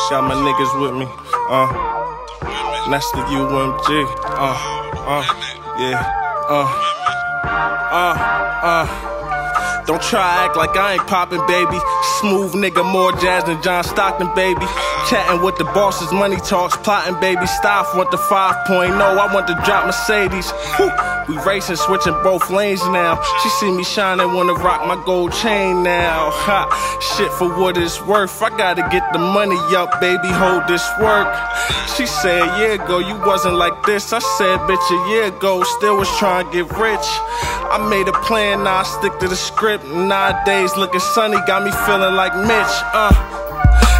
Got 0.09 0.23
my 0.23 0.35
niggas 0.35 0.81
with 0.81 0.93
me. 0.95 1.05
Uh, 1.49 1.67
that's 2.89 3.11
the 3.11 3.19
UMG. 3.19 4.05
Uh, 4.23 4.55
uh, 5.05 5.23
yeah. 5.77 5.99
Uh, 6.49 6.67
uh, 7.91 8.15
uh. 8.63 9.16
Don't 9.87 10.01
try 10.01 10.43
act 10.43 10.57
like 10.57 10.75
I 10.75 10.95
ain't 10.95 11.07
poppin', 11.07 11.39
baby. 11.47 11.79
Smooth 12.19 12.51
nigga, 12.59 12.83
more 12.83 13.13
jazz 13.23 13.45
than 13.45 13.61
John 13.63 13.85
Stockton, 13.85 14.29
baby. 14.35 14.65
Chatting 15.09 15.41
with 15.41 15.57
the 15.57 15.63
bosses, 15.63 16.11
money 16.11 16.35
talks, 16.35 16.75
plotting, 16.75 17.17
baby. 17.21 17.47
Stop, 17.47 17.95
want 17.95 18.11
the 18.11 18.17
5.0, 18.17 18.99
I 18.99 19.33
want 19.33 19.47
to 19.47 19.53
drop 19.63 19.85
Mercedes. 19.85 20.51
Whew. 20.75 20.91
We 21.29 21.37
racing, 21.43 21.75
switching 21.75 22.13
both 22.23 22.49
lanes 22.49 22.85
now. 22.87 23.21
She 23.43 23.49
see 23.49 23.71
me 23.71 23.83
shining, 23.83 24.33
wanna 24.33 24.53
rock 24.53 24.87
my 24.87 25.01
gold 25.05 25.33
chain 25.33 25.83
now. 25.83 26.31
Ha, 26.31 26.67
shit 27.15 27.31
for 27.33 27.47
what 27.59 27.77
it's 27.77 28.01
worth. 28.01 28.41
I 28.41 28.49
gotta 28.49 28.87
get 28.91 29.11
the 29.11 29.19
money 29.19 29.59
up, 29.75 29.99
baby. 29.99 30.27
Hold 30.27 30.67
this 30.67 30.87
work. 31.01 31.27
She 31.95 32.05
said 32.05 32.47
a 32.47 32.59
year 32.59 32.73
ago 32.73 32.99
you 32.99 33.15
wasn't 33.25 33.55
like 33.55 33.85
this. 33.85 34.13
I 34.13 34.19
said, 34.19 34.59
bitch, 34.67 34.87
a 34.91 35.09
year 35.09 35.25
ago 35.25 35.63
still 35.63 35.97
was 35.97 36.09
trying 36.17 36.45
to 36.45 36.51
get 36.51 36.77
rich. 36.77 37.07
I 37.69 37.85
made 37.89 38.07
a 38.07 38.13
plan, 38.23 38.63
now 38.63 38.77
I 38.77 38.83
stick 38.83 39.19
to 39.19 39.27
the 39.27 39.35
script. 39.35 39.76
Nowadays, 39.85 40.75
looking 40.75 40.99
sunny 40.99 41.37
got 41.45 41.63
me 41.63 41.71
feeling 41.85 42.15
like 42.15 42.33
Mitch. 42.35 42.75
Uh, 42.93 43.13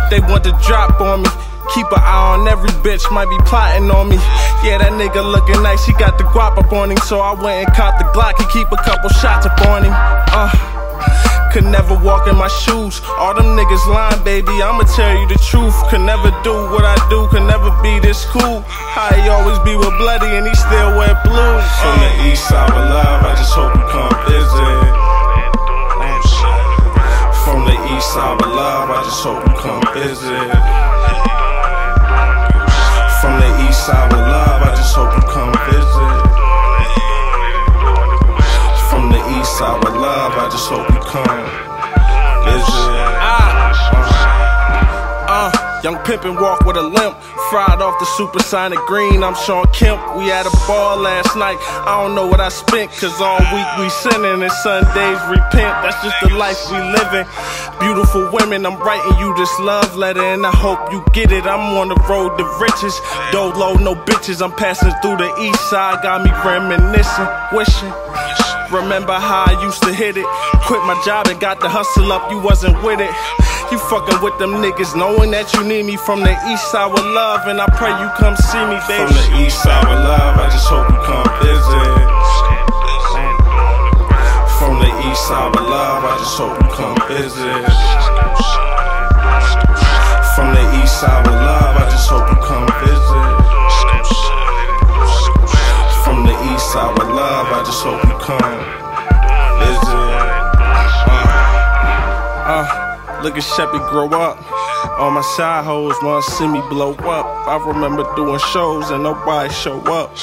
they 0.09 0.19
want 0.19 0.43
to 0.45 0.51
drop 0.65 0.99
on 1.01 1.21
me. 1.21 1.29
Keep 1.75 1.91
an 1.91 1.99
eye 1.99 2.33
on 2.33 2.47
every 2.47 2.71
bitch, 2.79 3.03
might 3.11 3.29
be 3.29 3.37
plotting 3.45 3.91
on 3.91 4.09
me. 4.09 4.15
Yeah, 4.63 4.79
that 4.79 4.95
nigga 4.95 5.19
looking 5.19 5.61
nice, 5.61 5.85
he 5.85 5.93
got 5.93 6.17
the 6.17 6.23
guap 6.31 6.57
up 6.57 6.71
on 6.71 6.91
him. 6.91 6.97
So 7.03 7.19
I 7.19 7.35
went 7.35 7.67
and 7.67 7.69
caught 7.75 7.99
the 7.99 8.05
Glock, 8.15 8.39
he 8.39 8.45
keep 8.55 8.71
a 8.71 8.79
couple 8.81 9.09
shots 9.19 9.45
up 9.45 9.59
on 9.67 9.83
him. 9.83 9.93
Uh, 9.93 10.47
could 11.51 11.65
never 11.65 11.93
walk 11.99 12.27
in 12.27 12.35
my 12.35 12.47
shoes. 12.47 13.01
All 13.19 13.35
them 13.35 13.57
niggas 13.57 13.85
lying, 13.91 14.23
baby, 14.23 14.51
I'ma 14.63 14.83
tell 14.95 15.11
you 15.11 15.27
the 15.27 15.39
truth. 15.51 15.75
Could 15.89 16.01
never 16.01 16.31
do 16.43 16.55
what 16.71 16.85
I 16.85 16.95
do, 17.09 17.27
could 17.27 17.43
never 17.43 17.69
be 17.83 17.99
this 17.99 18.25
cool. 18.31 18.63
How 18.67 19.11
he 19.13 19.27
always 19.27 19.59
be 19.67 19.75
with 19.75 19.91
bloody 19.99 20.31
and 20.39 20.47
he 20.47 20.55
still 20.55 20.95
wear 20.95 21.19
blue. 21.27 21.57
From 21.83 21.99
the 21.99 22.31
east 22.31 22.47
side 22.47 22.71
of 22.71 22.79
love, 22.79 23.25
I 23.27 23.35
just 23.35 23.53
hope 23.53 23.75
you 23.75 23.85
come 23.91 24.15
visit. 24.23 25.06
Pimpin' 46.07 46.39
walk 46.39 46.63
with 46.63 46.77
a 46.77 46.81
limp. 46.81 47.19
Fried 47.51 47.81
off 47.81 47.99
the 47.99 48.05
supersonic 48.15 48.79
green. 48.87 49.25
I'm 49.25 49.35
Shawn 49.35 49.67
Kemp. 49.73 49.99
We 50.15 50.31
had 50.31 50.47
a 50.47 50.55
ball 50.65 50.95
last 50.95 51.35
night. 51.35 51.59
I 51.83 51.99
don't 51.99 52.15
know 52.15 52.25
what 52.25 52.39
I 52.39 52.47
spent, 52.47 52.91
cause 52.91 53.19
all 53.19 53.43
week 53.51 53.67
we 53.75 53.89
sinning 53.89 54.41
and 54.41 54.51
Sundays 54.63 55.19
repent. 55.27 55.75
That's 55.83 55.99
just 55.99 56.15
the 56.23 56.31
life 56.39 56.55
we 56.71 56.79
living. 56.79 57.27
Beautiful 57.83 58.31
women, 58.31 58.65
I'm 58.65 58.79
writing 58.79 59.19
you 59.19 59.35
this 59.35 59.51
love 59.59 59.97
letter 59.97 60.23
and 60.23 60.45
I 60.45 60.51
hope 60.51 60.79
you 60.93 61.03
get 61.11 61.33
it. 61.33 61.43
I'm 61.43 61.75
on 61.75 61.89
the 61.89 61.99
road 62.07 62.37
to 62.39 62.45
riches. 62.55 62.95
Dolo, 63.33 63.75
no 63.75 63.93
bitches. 63.93 64.41
I'm 64.41 64.55
passing 64.55 64.95
through 65.03 65.17
the 65.17 65.27
east 65.43 65.59
side. 65.69 66.03
Got 66.03 66.23
me 66.23 66.31
reminiscing, 66.31 67.27
wishing. 67.51 67.91
Remember 68.71 69.19
how 69.19 69.43
I 69.51 69.61
used 69.61 69.83
to 69.83 69.93
hit 69.93 70.15
it? 70.15 70.25
Quit 70.63 70.79
my 70.87 70.95
job 71.03 71.27
and 71.27 71.37
got 71.37 71.59
the 71.59 71.67
hustle 71.67 72.13
up, 72.13 72.31
you 72.31 72.39
wasn't 72.39 72.81
with 72.81 73.01
it. 73.01 73.11
You 73.69 73.77
fucking 73.77 74.23
with 74.23 74.37
them 74.39 74.63
niggas, 74.63 74.95
knowing 74.95 75.31
that 75.31 75.51
you 75.53 75.61
need 75.61 75.83
me 75.83 75.97
from 75.97 76.21
the 76.23 76.31
east 76.47 76.71
side 76.71 76.87
with 76.87 77.03
love, 77.03 77.51
and 77.51 77.59
I 77.59 77.67
pray 77.75 77.91
you 77.91 78.07
come 78.15 78.31
see 78.39 78.63
me, 78.63 78.79
baby. 78.87 79.11
From 79.11 79.11
the 79.11 79.43
east 79.43 79.59
side 79.59 79.83
with 79.83 79.99
love, 80.07 80.39
I 80.39 80.47
just 80.47 80.71
hope 80.71 80.87
you 80.87 80.95
come 81.03 81.27
visit. 81.43 82.07
From 84.55 84.79
the 84.79 84.87
east 85.11 85.19
side 85.27 85.51
with 85.51 85.67
love, 85.67 85.99
I 85.99 86.15
just 86.15 86.39
hope 86.39 86.55
you 86.55 86.69
come 86.71 86.95
visit. 87.11 87.67
From 90.31 90.55
the 90.55 90.63
east 90.79 91.03
side 91.03 91.27
with 91.27 91.35
love, 91.35 91.75
I 91.75 91.91
just 91.91 92.07
hope 92.07 92.23
you 92.23 92.39
come 92.47 92.71
visit. 92.87 93.35
From 96.07 96.23
the 96.23 96.35
east 96.55 96.71
side 96.71 96.95
with 96.95 97.11
love, 97.11 97.51
I 97.51 97.59
just 97.67 97.83
hope 97.83 97.99
you 97.99 98.15
come 98.23 98.86
Look 103.27 103.35
at 103.35 103.43
Sheppy 103.43 103.89
grow 103.89 104.07
up. 104.07 104.39
All 104.97 105.11
my 105.11 105.19
side 105.19 105.65
hoes 105.65 105.93
wanna 106.01 106.21
see 106.21 106.47
me 106.47 106.61
blow 106.69 106.93
up. 106.93 107.25
I 107.45 107.57
remember 107.57 108.07
doing 108.15 108.39
shows 108.53 108.89
and 108.89 109.03
nobody 109.03 109.53
show 109.53 109.81
up. 109.81 110.15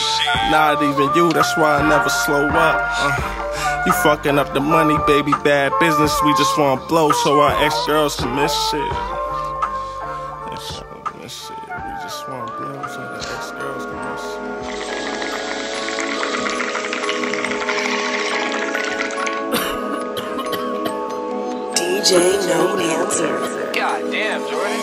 Not 0.51 0.83
even 0.83 1.13
you, 1.15 1.31
that's 1.31 1.55
why 1.59 1.81
I 1.81 1.87
never 1.87 2.09
slow 2.09 2.49
up. 2.49 2.81
Uh, 2.97 3.83
you 3.85 3.93
fucking 3.93 4.39
up 4.39 4.55
the 4.55 4.61
money, 4.61 4.97
baby, 5.07 5.33
bad 5.45 5.73
business. 5.81 6.19
We 6.25 6.33
just 6.39 6.57
wanna 6.57 6.81
blow 6.87 7.13
so 7.13 7.39
our 7.43 7.63
ex 7.63 7.75
girls 7.85 8.17
can 8.17 8.35
miss 8.37 8.55
shit. 8.71 8.93
DJ 21.77 22.49
No 22.49 22.94
Answer. 23.15 23.71
God 23.73 24.11
damn, 24.11 24.41
Jordan. 24.41 24.81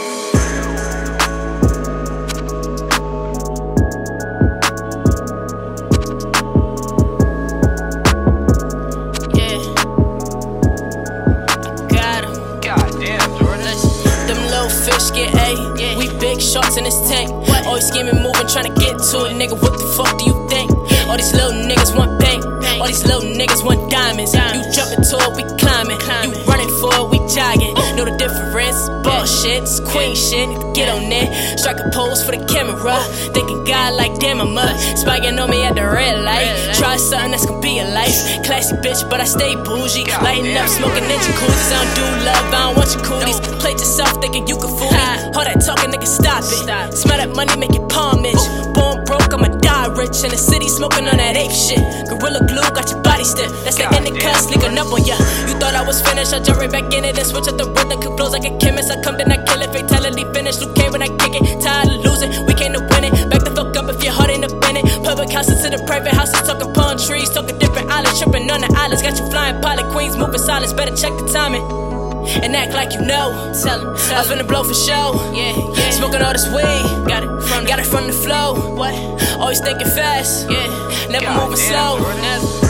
Got 11.90 12.24
him. 12.24 12.34
God 12.62 12.92
Jordan. 13.38 13.76
Them 14.28 14.40
little 14.48 14.70
fish 14.70 15.12
get 15.12 15.36
A. 15.36 15.98
We 15.98 16.08
big 16.20 16.40
sharks 16.40 16.78
in 16.78 16.86
this 16.86 16.96
tank. 17.10 17.32
Always 17.68 17.86
scheming, 17.86 18.16
moving, 18.16 18.48
trying 18.48 18.74
to 18.74 18.80
get 18.80 18.98
to 19.12 19.26
it. 19.26 19.36
Nigga, 19.36 19.62
what 19.62 19.74
the 19.74 19.94
fuck 19.98 20.18
do 20.18 20.24
you 20.24 20.48
think? 20.48 20.72
All 21.10 21.18
these 21.18 21.34
little 21.34 21.52
niggas 21.52 21.98
want 21.98 22.18
bank. 22.18 22.46
All 22.80 22.88
these 22.88 23.04
little 23.04 23.24
niggas 23.24 23.66
want 23.66 23.92
diamonds. 23.92 24.34
You 24.34 24.72
jump 24.72 24.94
into 24.98 25.18
it, 25.20 25.36
we 25.36 25.44
difference? 28.72 28.90
Bullshit, 29.04 29.64
it's 29.64 29.80
queen 29.80 30.16
shit. 30.16 30.50
Get 30.74 30.90
on 30.90 31.10
there, 31.10 31.58
strike 31.58 31.80
a 31.80 31.90
pose 31.92 32.24
for 32.24 32.32
the 32.32 32.44
camera. 32.46 33.00
Thinking 33.34 33.64
God 33.66 33.94
like 33.94 34.20
damn, 34.20 34.42
I'm 34.42 34.58
up. 34.58 34.76
Spiking 34.98 35.38
on 35.40 35.50
me 35.50 35.64
at 35.64 35.76
the 35.76 35.86
red 35.86 36.24
light. 36.24 36.76
Try 36.76 36.98
something 36.98 37.32
that's 37.32 37.46
gonna 37.46 37.62
be 37.62 37.80
a 37.80 37.86
life. 37.86 38.44
Classy 38.46 38.76
bitch, 38.78 39.08
but 39.10 39.20
I 39.20 39.26
stay 39.26 39.56
bougie. 39.56 40.06
Lighting 40.22 40.56
up, 40.58 40.68
smoking 40.68 41.04
ninja 41.04 41.32
coolies. 41.38 41.72
I 41.72 41.84
don't 41.84 41.96
do 41.96 42.06
love, 42.26 42.46
I 42.46 42.62
don't 42.66 42.78
want 42.78 42.94
your 42.94 43.04
cooties. 43.04 43.40
Play 43.60 43.72
yourself, 43.72 44.22
thinking 44.22 44.48
you 44.48 44.58
can 44.58 44.70
fool 44.70 44.92
me. 44.92 45.36
All 45.36 45.44
that 45.44 45.62
talking, 45.66 45.92
nigga, 45.92 46.08
stop 46.08 46.44
it. 46.44 46.98
Smell 46.98 47.18
that 47.18 47.36
money, 47.36 47.56
make 47.58 47.74
your 47.74 47.88
palm 47.88 48.26
itch. 48.26 48.42
Born 48.74 49.01
broke, 49.12 49.34
I'ma 49.36 49.52
die 49.60 49.92
rich. 49.92 50.24
In 50.24 50.32
the 50.32 50.40
city, 50.40 50.72
smoking 50.72 51.04
on 51.12 51.20
that 51.20 51.36
ape 51.36 51.52
shit. 51.52 51.84
Gorilla 52.08 52.40
glue, 52.48 52.64
got 52.72 52.88
your 52.88 53.04
body 53.04 53.28
stiff. 53.28 53.52
That's 53.68 53.76
the 53.76 53.92
end 53.92 54.08
of 54.08 54.16
cuss, 54.16 54.48
sneaking 54.48 54.80
up 54.80 54.88
on 54.88 55.04
ya. 55.04 55.20
You 55.52 55.60
thought 55.60 55.76
I 55.76 55.84
was 55.84 56.00
finished, 56.00 56.32
I 56.32 56.40
jump 56.40 56.64
right 56.64 56.72
back 56.72 56.88
in 56.96 57.04
it 57.04 57.20
and 57.20 57.28
switch 57.28 57.52
up 57.52 57.60
the 57.60 57.68
rhythm. 57.68 58.00
Could 58.00 58.16
flows 58.16 58.32
like 58.32 58.48
a 58.48 58.56
chemist. 58.56 58.88
I 58.88 59.02
come, 59.04 59.20
then 59.20 59.32
I 59.32 59.44
kill 59.44 59.60
it. 59.60 59.72
Fatality 59.76 60.24
finished, 60.32 60.62
Luke 60.64 60.76
K 60.76 60.90
when 60.90 61.04
I 61.04 61.12
kick 61.20 61.36
it. 61.36 61.44
Tired 61.60 61.92
of 61.92 62.00
losing, 62.08 62.32
we 62.48 62.54
came 62.56 62.72
to 62.72 62.80
win 62.80 63.04
it. 63.04 63.14
Back 63.28 63.44
the 63.44 63.52
fuck 63.52 63.76
up 63.76 63.92
if 63.92 64.00
your 64.00 64.16
heart 64.16 64.32
ain't 64.32 64.48
up 64.48 64.56
in 64.72 64.80
it. 64.80 64.86
Public 65.04 65.30
houses 65.30 65.60
to 65.64 65.68
the 65.68 65.84
private 65.84 66.16
houses, 66.16 66.40
talking 66.48 66.72
palm 66.72 66.96
trees, 66.96 67.30
talking 67.30 67.60
different 67.60 67.92
islands, 67.92 68.16
tripping 68.16 68.48
on 68.48 68.64
the 68.64 68.72
islands. 68.80 69.04
Got 69.04 69.20
you 69.20 69.28
flying 69.28 69.60
pilot 69.60 69.92
queens, 69.92 70.16
moving 70.16 70.40
silence. 70.40 70.72
Better 70.72 70.96
check 70.96 71.12
the 71.20 71.28
timing. 71.28 72.01
And 72.44 72.56
act 72.56 72.74
like 72.74 72.94
you 72.94 73.02
know. 73.02 73.52
Tell 73.62 73.80
him, 73.80 73.88
I'm 73.90 74.26
finna 74.26 74.48
blow 74.48 74.64
for 74.64 74.74
show. 74.74 75.14
Yeah, 75.34 75.56
yeah. 75.76 75.90
Smoking 75.92 76.22
all 76.22 76.34
this 76.34 76.48
weed. 76.48 77.08
Got 77.08 77.24
it 77.24 77.44
from, 77.48 77.66
got 77.66 77.80
it 77.80 77.86
from 77.86 78.08
the 78.08 78.14
flow. 78.14 78.76
What? 78.76 78.94
Always 79.40 79.60
thinking 79.60 79.88
fast. 79.88 80.50
Yeah. 80.50 80.68
Never 81.10 81.26
God 81.26 81.50
moving 81.50 81.58
slow. 81.58 81.98
Never. 82.22 82.62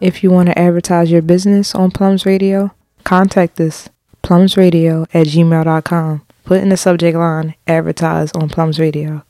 If 0.00 0.22
you 0.22 0.30
want 0.30 0.48
to 0.48 0.58
advertise 0.58 1.10
your 1.10 1.22
business 1.22 1.74
on 1.74 1.90
Plums 1.90 2.26
Radio, 2.26 2.72
contact 3.04 3.58
us. 3.58 3.88
plumsradio 4.24 5.06
at 5.14 5.26
gmail.com. 5.26 6.26
Put 6.44 6.60
in 6.60 6.68
the 6.68 6.76
subject 6.76 7.16
line, 7.16 7.54
advertise 7.66 8.30
on 8.32 8.50
Plums 8.50 8.78
Radio. 8.78 9.24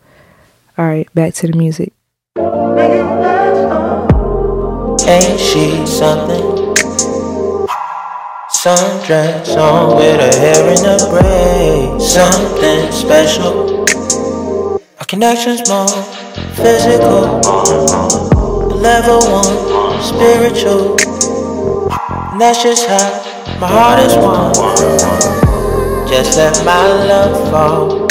All 0.76 0.84
right, 0.84 1.08
back 1.14 1.32
to 1.34 1.46
the 1.46 1.56
music. 1.56 1.92
Ain't 5.06 5.38
she 5.38 5.86
something? 5.86 6.74
Sundress 8.50 9.56
on 9.56 9.96
with 9.96 10.18
her 10.18 10.40
hair 10.40 10.68
in 10.74 10.84
a 10.84 10.98
braid. 11.08 12.02
Something 12.02 12.90
special. 12.90 13.86
Our 14.98 15.06
connection's 15.06 15.68
more 15.68 15.86
physical. 16.56 17.40
Level 18.74 19.20
one, 19.30 20.02
spiritual. 20.02 20.96
And 22.32 22.40
that's 22.40 22.60
just 22.60 22.88
how 22.88 23.58
my 23.60 23.68
heart 23.68 24.00
is 24.00 24.16
won. 24.16 25.43
Just 26.14 26.38
let 26.38 26.64
my 26.64 26.86
love 27.10 27.50
fall, 27.50 28.06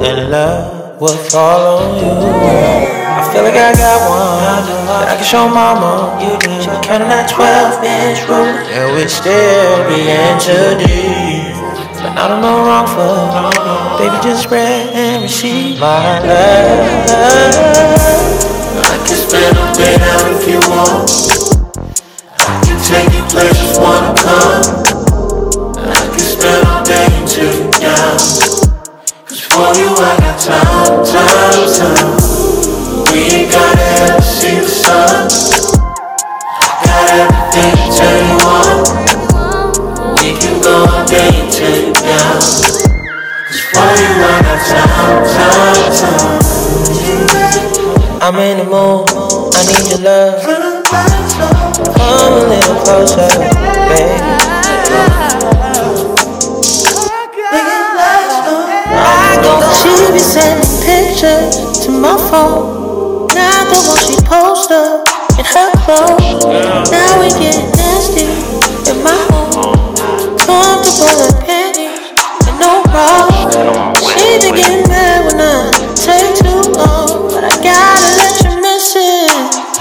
and 0.00 0.30
love 0.30 1.00
will 1.00 1.16
fall 1.16 1.82
on 1.82 1.98
you. 1.98 2.06
I 2.06 3.28
feel 3.34 3.42
like 3.42 3.58
I 3.58 3.74
got 3.74 3.98
one 4.06 4.62
that 4.86 5.08
I 5.10 5.16
can 5.16 5.26
show 5.26 5.48
mama. 5.50 6.14
She 6.62 6.70
be 6.70 6.78
counting 6.86 7.10
that 7.10 7.26
12 7.26 7.82
inch 7.82 8.22
ruler, 8.30 8.62
and 8.70 8.94
we 8.94 9.10
still 9.10 9.82
be 9.90 10.14
into 10.14 10.78
deep. 10.78 11.58
But 11.98 12.14
I 12.14 12.30
don't 12.30 12.38
on 12.38 12.54
no 12.54 12.70
wrong 12.70 12.86
foot. 12.86 13.98
Baby, 13.98 14.14
just 14.22 14.44
spread 14.44 14.94
and 14.94 15.24
receive 15.24 15.80
my 15.80 16.22
love. 16.22 17.58
I 18.78 18.94
can 19.02 19.18
spend 19.18 19.58
a 19.58 19.74
out 20.06 20.30
if 20.38 20.46
you 20.46 20.62
want. 20.70 21.10
I 22.38 22.62
can 22.62 22.78
take 22.78 23.10
you 23.10 23.26
places 23.26 23.74
wanna 23.76 24.14
come. 24.22 24.93
I 26.94 27.10
can 27.10 27.26
spend 27.26 27.42
all 27.44 27.50
day 27.50 27.50
until 27.50 27.50
you 27.54 27.70
down. 27.80 28.16
Cause 29.26 29.42
for 29.50 29.68
you 29.74 29.90
I 29.90 30.14
got 30.20 30.38
time, 30.38 31.02
time, 31.02 31.66
time. 31.74 32.14
We 33.10 33.18
ain't 33.34 33.50
gotta 33.50 33.82
ever 34.04 34.22
see 34.22 34.60
the 34.60 34.68
sun. 34.68 35.28
Got 36.84 37.04
everything 37.10 37.74
to 37.74 37.86
turn 37.98 38.22
you 38.30 38.38
on. 38.46 38.78
We 40.22 40.28
can 40.38 40.54
go 40.62 40.74
all 40.86 41.02
day 41.06 41.30
until 41.42 41.74
you 41.74 41.92
down. 41.94 42.38
Cause 42.38 43.60
for 43.72 43.88
you 43.98 44.10
I 44.22 44.38
got 44.46 44.60
time, 44.70 45.18
time, 45.34 45.90
time. 45.98 46.42
I'm 48.22 48.36
in 48.36 48.56
the 48.58 48.64
mood, 48.64 49.04
I 49.54 49.60
need 49.66 49.84
your 49.90 49.98
love. 50.00 50.42
Come 51.94 52.32
a 52.32 52.36
little 52.48 52.76
closer, 52.80 53.28
baby. 53.88 54.43
Sending 60.34 60.66
pictures 60.82 61.78
to 61.86 61.92
my 61.92 62.18
phone. 62.26 63.30
Not 63.38 63.70
the 63.70 63.78
one 63.86 64.02
she 64.02 64.18
post 64.26 64.66
up 64.74 65.06
in 65.38 65.46
her 65.46 65.70
clothes. 65.86 66.42
Now 66.90 67.22
we 67.22 67.30
get 67.38 67.62
nasty 67.78 68.26
in 68.90 68.98
my 69.06 69.14
home. 69.30 69.94
Comfortable 70.42 71.14
like 71.22 71.38
panties 71.46 72.18
and 72.50 72.58
no 72.58 72.82
bra. 72.90 73.30
She 73.94 74.42
be 74.42 74.50
getting 74.58 74.82
mad 74.90 75.22
when 75.22 75.38
I 75.38 75.70
take 75.94 76.34
too 76.42 76.66
long, 76.82 77.30
but 77.30 77.46
I 77.46 77.54
gotta 77.62 78.10
let 78.18 78.34
you 78.42 78.58
miss 78.58 78.90
it. 78.98 79.30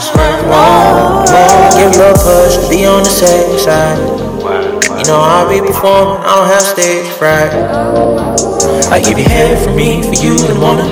Swear 0.06 0.38
more, 0.54 1.26
more. 1.34 1.66
Give 1.82 1.98
a 1.98 2.14
push, 2.14 2.70
be 2.70 2.86
on 2.86 3.02
the 3.02 3.10
safe 3.10 3.60
side. 3.60 4.33
You 5.04 5.10
know 5.10 5.20
I'll 5.20 5.50
be 5.52 5.60
performing, 5.60 6.24
I 6.24 6.32
don't 6.32 6.48
have 6.48 6.64
stage 6.64 7.12
fright. 7.20 7.52
I 8.88 9.04
give 9.04 9.20
you 9.20 9.28
head 9.28 9.60
for 9.60 9.76
me, 9.76 10.00
for 10.00 10.16
you 10.16 10.32
in 10.32 10.48
the 10.48 10.56
morning. 10.56 10.88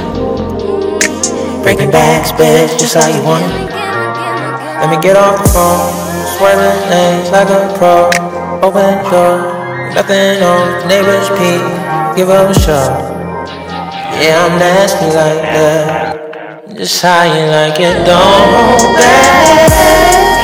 Breaking 1.63 1.89
backs, 1.89 2.33
beds, 2.35 2.75
just 2.75 2.93
how 2.93 3.07
you 3.07 3.23
want 3.23 3.47
it. 3.47 3.71
Let 3.71 4.91
me 4.91 4.99
get 4.99 5.15
off 5.15 5.39
the 5.39 5.47
phone, 5.47 5.95
swerving 6.35 6.91
lanes 6.91 7.31
like 7.31 7.47
a 7.55 7.71
pro. 7.79 8.11
Open 8.59 8.83
the 8.83 9.07
door, 9.07 9.95
nothing 9.95 10.43
on, 10.43 10.91
neighbors 10.91 11.31
peek, 11.39 11.63
give 12.19 12.27
up 12.27 12.51
a 12.51 12.59
shot. 12.59 12.91
Yeah, 14.19 14.43
I'm 14.43 14.59
nasty 14.59 15.07
like 15.07 15.39
that. 15.55 16.75
Just 16.75 17.01
how 17.01 17.23
you 17.23 17.47
like 17.47 17.79
it, 17.79 18.03
don't 18.03 18.91
back. 18.91 19.55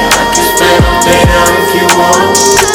I 0.07 0.23
can 0.31 0.55
spend 0.55 0.87
a 0.87 1.03
day 1.03 1.19
if 1.27 1.75
you 1.75 1.87
want. 1.99 2.66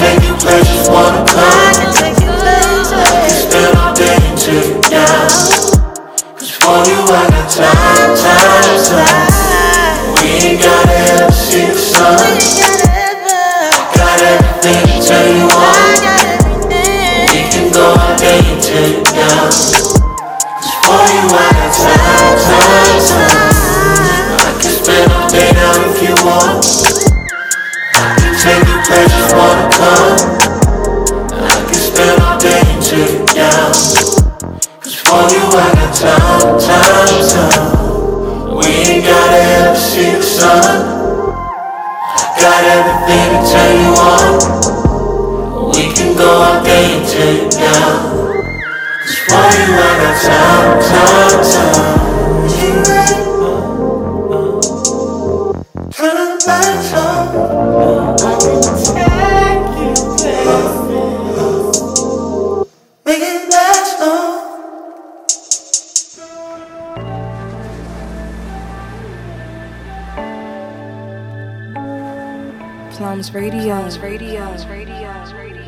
I 0.00 0.16
take 0.16 0.24
you 0.24 0.34
places 0.36 0.88
wanna 0.88 1.20
come. 1.28 1.36
I 1.36 1.76
can 1.76 1.92
take 1.92 2.16
you 2.24 2.32
places. 2.32 2.96
I 2.96 3.20
can 3.20 3.36
spend 3.36 3.76
all 3.76 3.92
day 3.92 4.16
until 4.32 4.56
you 4.64 4.80
down. 4.88 5.28
Cause 6.40 6.56
for 6.56 6.80
you 6.88 7.04
I 7.04 7.28
got 7.28 7.44
time, 7.52 8.16
time, 8.16 8.80
time. 8.88 9.28
We 10.16 10.24
ain't 10.40 10.56
gotta 10.56 10.96
ever 11.20 11.32
see 11.32 11.66
the 11.68 11.76
sun. 11.76 12.16
Got 13.92 14.24
everything 14.24 14.88
to 14.88 14.96
turn 15.04 15.36
you 15.36 15.52
on. 15.52 15.68
We 17.28 17.44
can 17.52 17.68
go 17.68 17.84
all 17.92 18.16
day 18.16 18.40
until 18.40 18.80
you 18.88 19.04
down. 19.04 19.52
Cause 19.52 20.00
for 20.80 20.96
you 21.12 21.28
I 21.28 21.52
got 21.52 21.76
time, 21.76 22.40
time. 22.40 22.89
You 28.90 28.96
places 28.96 29.32
wanna 29.34 29.68
come. 29.78 30.18
I 31.30 31.56
can 31.66 31.74
spend 31.74 32.22
all 32.22 32.38
day 32.38 32.62
until 32.74 33.06
you 33.06 33.26
down. 33.26 33.70
Cause 34.82 34.96
for 34.98 35.22
you 35.30 35.44
I 35.46 35.68
got 35.78 35.92
time, 35.94 36.58
time, 36.58 37.22
time. 37.30 38.56
We 38.56 38.66
ain't 38.66 39.04
gotta 39.04 39.40
ever 39.58 39.76
see 39.76 40.10
the 40.16 40.22
sun. 40.22 40.62
Got 42.38 42.62
everything 42.76 43.28
to 43.30 43.40
turn 43.52 43.74
you 43.84 43.92
on. 44.10 45.70
We 45.74 45.82
can 45.94 46.16
go 46.16 46.28
all 46.28 46.64
day 46.64 46.98
until 46.98 47.30
you 47.34 47.48
down. 47.50 47.94
Cause 49.06 49.18
for 49.26 49.46
you 49.54 49.70
I 49.78 49.90
got 50.02 50.14
time, 50.26 50.59
Plums 73.30 73.44
Radio. 73.44 73.76
Plums 73.76 73.98
Radio. 73.98 74.42
Radio. 74.66 75.60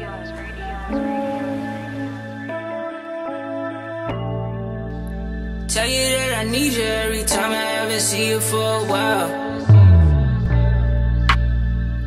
Tell 5.68 5.87
you 5.87 6.05
that 6.16 6.38
I 6.38 6.44
need 6.51 6.72
you 6.72 6.83
every 6.83 7.22
time 7.22 7.53
I 7.53 7.64
haven't 7.77 8.01
seen 8.01 8.31
you 8.31 8.40
for 8.40 8.57
a 8.57 8.85
while. 8.85 9.31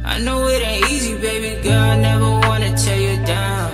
I 0.03 0.19
know 0.19 0.45
it 0.47 0.61
ain't 0.61 0.91
easy, 0.91 1.17
baby 1.19 1.61
girl. 1.63 1.79
I 1.79 1.97
never 2.01 2.31
wanna 2.47 2.75
tear 2.75 2.99
you 2.99 3.25
down. 3.25 3.71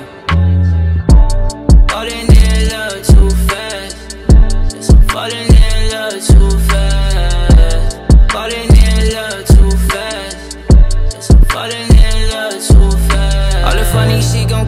Falling 1.89 2.13
in 2.13 2.20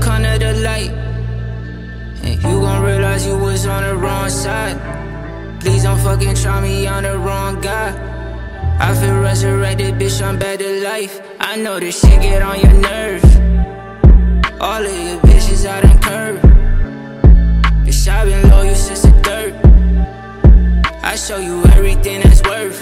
come 0.04 0.24
to 0.24 0.38
the 0.38 0.54
light. 0.68 0.92
And 2.24 2.36
you 2.44 2.62
gon' 2.62 2.84
realize 2.84 3.26
you 3.26 3.38
was 3.38 3.66
on 3.66 3.84
the 3.84 3.96
wrong 3.96 4.30
side. 4.30 4.78
Please 5.62 5.84
don't 5.84 6.00
fucking 6.00 6.36
try 6.36 6.62
me 6.62 6.88
on 6.88 7.04
the 7.04 7.18
wrong 7.18 7.62
guy. 7.62 7.90
I 8.80 8.94
feel 8.96 9.20
resurrected, 9.20 9.96
bitch, 9.96 10.22
I'm 10.22 10.38
to 10.40 10.84
life. 10.84 11.22
I 11.40 11.56
know 11.56 11.80
this 11.80 12.00
shit 12.02 12.22
get 12.22 12.42
on 12.42 12.60
your 12.60 12.74
nerves. 12.74 13.32
All 14.60 14.84
of 14.84 14.98
your 15.08 15.20
bitches 15.28 15.66
out 15.66 15.84
in 15.84 15.98
curve. 16.00 16.42
Bitch, 17.86 18.08
i 18.08 18.26
been 18.26 18.50
loyal 18.50 18.76
since 18.76 19.04
the 19.04 19.12
dirt. 19.28 19.54
I 21.04 21.16
show 21.16 21.38
you 21.38 21.64
everything 21.76 22.22
that's 22.22 22.42
worth. 22.44 22.80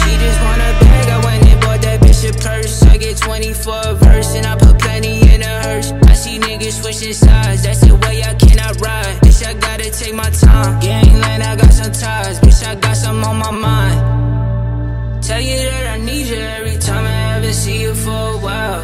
She 0.00 0.12
just 0.24 0.40
want 0.46 0.60
a 0.60 0.70
bag, 0.80 1.08
I 1.08 1.18
went 1.24 1.46
and 1.46 1.60
bought 1.60 1.82
that 1.82 2.00
bitch 2.00 2.28
a 2.28 2.32
purse. 2.32 2.89
Get 3.00 3.16
20 3.16 3.54
for 3.54 3.80
a 3.82 3.94
verse, 3.94 4.34
and 4.34 4.44
I 4.44 4.56
put 4.56 4.78
plenty 4.78 5.22
in 5.34 5.40
a 5.40 5.62
hearse. 5.62 5.90
I 6.04 6.12
see 6.12 6.38
niggas 6.38 6.82
switching 6.82 7.14
sides, 7.14 7.62
that's 7.62 7.80
the 7.80 7.94
way 7.96 8.22
I 8.22 8.34
cannot 8.34 8.78
ride. 8.78 9.16
Bitch, 9.22 9.42
I 9.42 9.54
gotta 9.54 9.90
take 9.90 10.14
my 10.14 10.28
time. 10.28 10.78
Gangland, 10.80 11.42
I 11.42 11.56
got 11.56 11.72
some 11.72 11.92
ties, 11.92 12.38
bitch, 12.40 12.62
I 12.62 12.74
got 12.74 12.94
some 12.94 13.24
on 13.24 13.38
my 13.38 13.50
mind. 13.52 15.22
Tell 15.24 15.40
you 15.40 15.56
that 15.56 15.94
I 15.94 16.04
need 16.04 16.26
you 16.26 16.36
every 16.36 16.76
time 16.76 17.06
I 17.06 17.20
haven't 17.32 17.54
seen 17.54 17.80
you 17.80 17.94
for 17.94 18.10
a 18.10 18.38
while. 18.38 18.82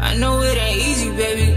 I 0.00 0.16
know 0.16 0.40
it 0.40 0.56
ain't 0.56 0.78
easy, 0.88 1.10
baby 1.10 1.55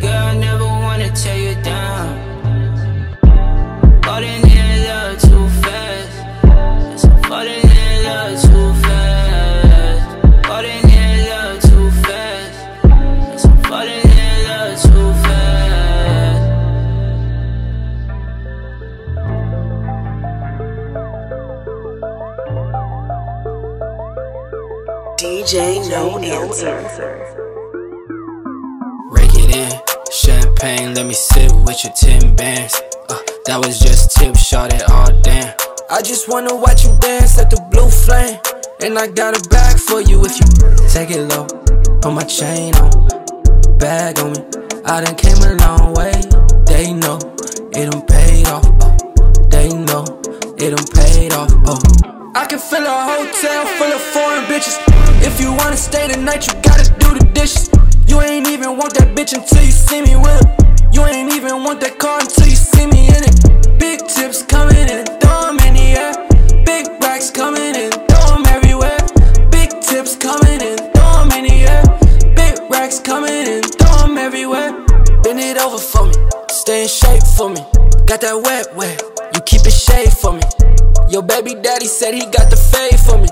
falling 13.70 14.02
in 14.02 14.44
love 14.48 14.82
too 14.82 15.14
fast. 15.22 16.42
DJ 25.20 25.88
No 25.92 26.18
Answer. 26.18 26.78
Rake 29.12 29.36
it 29.36 29.56
in, 29.56 29.72
champagne, 30.12 30.96
let 30.96 31.06
me 31.06 31.14
sit 31.14 31.52
with 31.66 31.84
your 31.84 31.94
10 31.94 32.36
bands. 32.36 32.74
Uh, 33.08 33.20
that 33.46 33.64
was 33.64 33.80
just 33.80 34.18
tip, 34.18 34.36
shot 34.36 34.74
it 34.74 34.90
all 34.90 35.12
damn. 35.22 35.54
I 35.92 36.02
just 36.02 36.28
wanna 36.28 36.56
watch 36.56 36.86
you 36.86 36.98
dance 37.02 37.38
at 37.38 37.52
the 37.52 37.62
blue 37.70 37.90
flame. 37.90 38.40
And 38.82 38.98
I 38.98 39.08
got 39.08 39.38
a 39.38 39.50
bag 39.50 39.78
for 39.78 40.02
you 40.02 40.24
if 40.26 40.40
you 40.40 40.48
take 40.88 41.12
it 41.12 41.22
low. 41.22 41.46
Put 42.02 42.14
my 42.14 42.24
chain 42.24 42.74
on, 42.76 42.99
bag 43.80 44.20
on 44.20 44.34
me. 44.34 44.40
I 44.86 45.02
done 45.02 45.16
came 45.16 45.38
a 45.38 45.56
long 45.64 45.94
way. 45.96 46.12
They 46.68 46.94
know 46.94 47.18
it 47.72 47.90
done 47.90 48.06
paid 48.06 48.48
off. 48.48 48.68
Oh, 48.84 48.96
they 49.50 49.70
know 49.70 50.04
it 50.60 50.70
done 50.76 50.88
paid 50.94 51.34
off. 51.34 51.52
Oh. 51.66 51.80
I 52.36 52.46
can 52.46 52.60
fill 52.60 52.86
a 52.86 52.98
hotel 53.12 53.66
full 53.78 53.92
of 53.92 54.02
foreign 54.14 54.44
bitches. 54.52 54.78
If 55.26 55.40
you 55.40 55.52
wanna 55.54 55.78
stay 55.78 56.08
tonight, 56.10 56.46
you 56.46 56.54
gotta 56.62 56.92
do 57.00 57.18
the 57.18 57.26
dishes. 57.34 57.70
You 58.06 58.20
ain't 58.22 58.48
even 58.48 58.78
want 58.78 58.94
that 58.96 59.16
bitch 59.16 59.34
until 59.34 59.64
you 59.64 59.72
see 59.72 60.02
me 60.02 60.16
with 60.16 60.40
her. 60.40 60.92
You 60.92 61.06
ain't 61.06 61.34
even 61.34 61.64
want 61.64 61.80
that 61.82 61.98
car 61.98 62.20
until 62.20 62.48
you 62.48 62.56
see 62.56 62.86
me 62.86 63.08
in 63.08 63.24
it. 63.24 63.80
Big 63.80 64.06
tips 64.08 64.44
coming 64.44 64.90
in, 64.90 65.06
throw 65.22 65.50
in 65.52 65.74
the 65.80 65.88
air. 66.04 66.14
Big 66.66 66.86
racks 67.02 67.32
coming 67.32 67.59
stay 76.70 76.84
in 76.84 76.88
shape 76.88 77.26
for 77.36 77.50
me. 77.50 77.62
Got 78.06 78.22
that 78.22 78.38
wet, 78.46 78.70
wet, 78.78 79.02
you 79.34 79.42
keep 79.42 79.66
it 79.66 79.74
shade 79.74 80.14
for 80.14 80.34
me. 80.38 80.46
Your 81.10 81.24
baby 81.24 81.56
daddy 81.56 81.88
said 81.88 82.14
he 82.14 82.22
got 82.30 82.54
the 82.54 82.60
fade 82.62 83.00
for 83.02 83.18
me. 83.18 83.26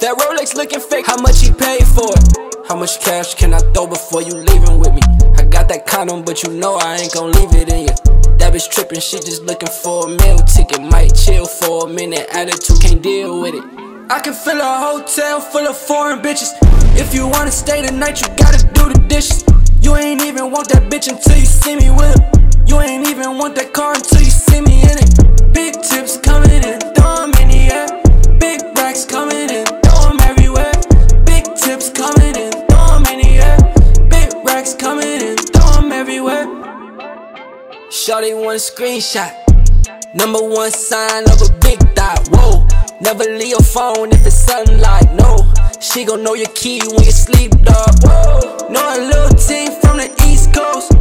That 0.00 0.16
Rolex 0.16 0.56
looking 0.56 0.80
fake, 0.80 1.04
how 1.04 1.20
much 1.20 1.44
he 1.44 1.52
paid 1.52 1.84
for 1.84 2.08
it? 2.08 2.24
How 2.66 2.76
much 2.76 2.98
cash 3.04 3.34
can 3.34 3.52
I 3.52 3.60
throw 3.76 3.86
before 3.86 4.22
you 4.22 4.32
leaving 4.32 4.78
with 4.80 4.94
me? 4.94 5.02
I 5.36 5.44
got 5.44 5.68
that 5.68 5.84
condom, 5.86 6.24
but 6.24 6.42
you 6.42 6.48
know 6.48 6.76
I 6.80 6.96
ain't 6.96 7.12
gon' 7.12 7.32
leave 7.32 7.52
it 7.52 7.68
in 7.68 7.92
you. 7.92 7.94
That 8.40 8.56
bitch 8.56 8.70
trippin', 8.72 9.00
she 9.00 9.20
just 9.20 9.42
looking 9.42 9.68
for 9.68 10.08
a 10.08 10.16
meal 10.16 10.38
ticket. 10.48 10.80
Might 10.80 11.12
chill 11.12 11.44
for 11.44 11.84
a 11.84 11.92
minute, 11.92 12.24
attitude 12.32 12.80
can't 12.80 13.02
deal 13.02 13.42
with 13.42 13.54
it. 13.54 13.64
I 14.08 14.18
can 14.24 14.32
fill 14.32 14.56
a 14.56 14.72
hotel 14.80 15.42
full 15.42 15.68
of 15.68 15.76
foreign 15.76 16.20
bitches. 16.24 16.56
If 16.96 17.12
you 17.12 17.28
wanna 17.28 17.52
stay 17.52 17.84
the 17.84 17.92
night, 17.92 18.22
you 18.22 18.28
gotta 18.40 18.64
do 18.72 18.88
the 18.88 18.98
dishes. 19.12 19.44
You 19.82 19.94
ain't 19.96 20.22
even 20.22 20.50
want 20.50 20.70
that 20.70 20.88
bitch 20.88 21.12
until 21.12 21.36
you 21.36 21.44
see 21.44 21.76
me 21.76 21.90
with 21.90 22.16
her. 22.16 22.41
You 22.72 22.80
ain't 22.80 23.06
even 23.06 23.36
want 23.36 23.54
that 23.56 23.74
car 23.74 23.92
until 23.92 24.20
you 24.20 24.32
see 24.32 24.62
me 24.62 24.80
in 24.80 24.96
it. 24.96 25.52
Big 25.52 25.74
tips 25.82 26.16
coming 26.16 26.64
in, 26.64 26.80
throw 26.96 27.28
in 27.28 27.48
the 27.52 27.68
air. 27.68 27.84
Big 28.40 28.64
racks 28.78 29.04
coming 29.04 29.50
in, 29.52 29.66
throw 29.84 30.16
everywhere. 30.24 30.72
Big 31.28 31.44
tips 31.52 31.92
coming 31.92 32.32
in, 32.32 32.48
throw 32.72 32.96
in 33.12 33.20
the 33.20 33.44
air. 33.44 33.60
Big 34.08 34.32
racks 34.48 34.72
coming 34.72 35.20
in, 35.20 35.36
throw 35.52 35.84
everywhere. 35.92 36.48
Shawty 37.92 38.32
want 38.32 38.56
a 38.56 38.64
screenshot. 38.64 39.36
Number 40.14 40.40
one 40.40 40.70
sign 40.70 41.28
of 41.28 41.44
a 41.44 41.52
big 41.60 41.76
dot. 41.94 42.26
Whoa, 42.32 42.66
never 43.02 43.24
leave 43.24 43.52
your 43.52 43.60
phone 43.60 44.16
if 44.16 44.24
it's 44.24 44.48
sunlight. 44.48 45.12
No, 45.12 45.44
she 45.78 46.06
gon' 46.06 46.24
know 46.24 46.32
your 46.32 46.48
key 46.56 46.80
when 46.88 47.04
you 47.04 47.12
sleep, 47.12 47.52
dog. 47.68 48.00
Whoa, 48.00 48.72
know 48.72 48.96
a 48.96 48.98
little 49.12 49.36
team 49.36 49.72
from 49.82 49.98
the 49.98 50.08
East 50.24 50.54
Coast. 50.54 50.91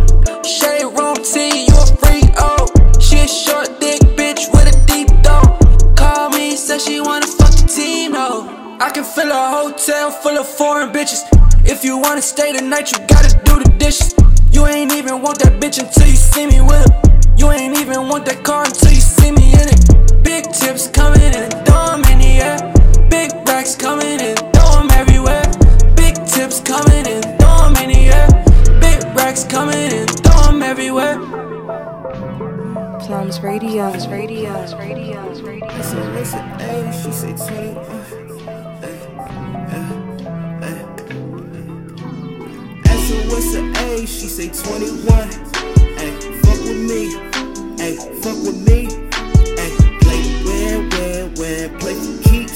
Fill 9.22 9.32
a 9.32 9.50
hotel 9.52 10.10
full 10.10 10.38
of 10.38 10.48
foreign 10.48 10.90
bitches. 10.92 11.22
If 11.66 11.84
you 11.84 11.98
wanna 11.98 12.22
stay 12.22 12.54
tonight, 12.54 12.92
you 12.92 12.98
gotta 13.08 13.34
do 13.44 13.60
the 13.64 13.70
dishes. 13.78 14.16
You 14.52 14.66
ain't 14.66 14.92
even 14.94 15.22
want 15.22 15.40
that 15.40 15.60
bitch 15.62 15.80
until 15.80 16.08
you 16.08 16.16
see 16.16 16.46
me 16.48 16.62
with 16.62 16.84
her. 16.86 17.02
You 17.38 17.52
ain't 17.52 17.78
even 17.78 18.10
want 18.10 18.26
that 18.26 18.44
car 18.44 18.66
until 18.66 18.92
you 18.92 19.02
see 19.02 19.32
me 19.32 19.54
in 19.62 19.68
it. 19.76 20.24
Big 20.24 20.44
tips 20.52 20.88
coming 20.88 21.34
in, 21.40 21.50
throw 21.66 21.94
'em 21.94 22.04
in 22.12 22.18
the 22.26 22.34
air. 22.50 22.58
Big 23.10 23.30
racks 23.48 23.76
coming 23.76 24.20
in, 24.20 24.36
throw 24.54 24.80
'em 24.80 24.90
everywhere. 25.02 25.46
Big 25.96 26.16
tips 26.26 26.60
coming 26.72 27.06
in, 27.14 27.22
throw 27.40 27.66
'em 27.66 27.76
in 27.84 27.90
the 27.94 28.04
air. 28.20 28.28
Big 28.86 29.00
racks 29.16 29.44
coming 29.44 29.92
in, 30.00 30.08
throw 30.24 30.50
'em 30.50 30.64
everywhere. 30.64 31.18
Plums 33.04 33.40
Radio, 33.42 33.86
Radio, 34.10 34.52
Radio, 34.88 35.22
Radio. 35.46 35.70
Listen, 35.78 36.14
listen, 36.16 36.44
ayy, 36.70 36.92
she 37.02 37.12
say 37.12 37.34
20. 37.34 38.21
Her 43.12 43.30
what's 43.30 43.54
her 43.56 43.66
age, 43.94 44.10
she 44.10 44.28
say 44.28 44.50
21. 44.50 45.30
Ayy, 46.02 46.16
fuck 46.44 46.60
with 46.64 46.82
me, 46.90 47.02
ayy, 47.78 47.98
fuck 48.24 48.38
with 48.46 48.60
me. 48.68 48.88
Ayy, 49.64 49.76
play 50.02 50.22
win, 50.46 50.90
win, 50.90 51.34
win, 51.36 51.80
play 51.80 51.94
for 51.94 52.30
keeps. 52.30 52.51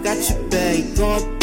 Got 0.00 0.30
your 0.30 0.38
babe 0.48 0.96
going 0.96 1.41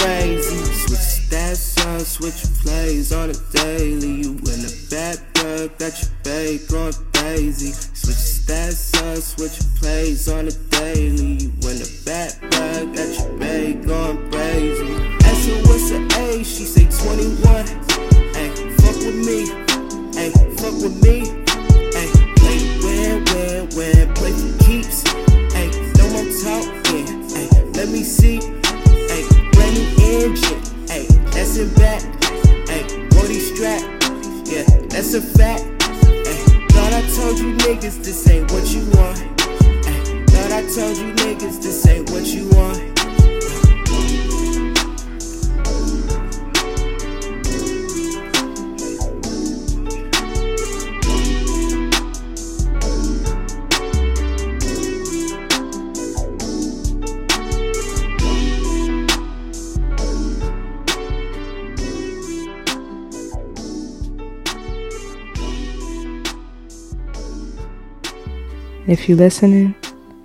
If 68.90 69.08
you're 69.08 69.20
listening, 69.20 69.76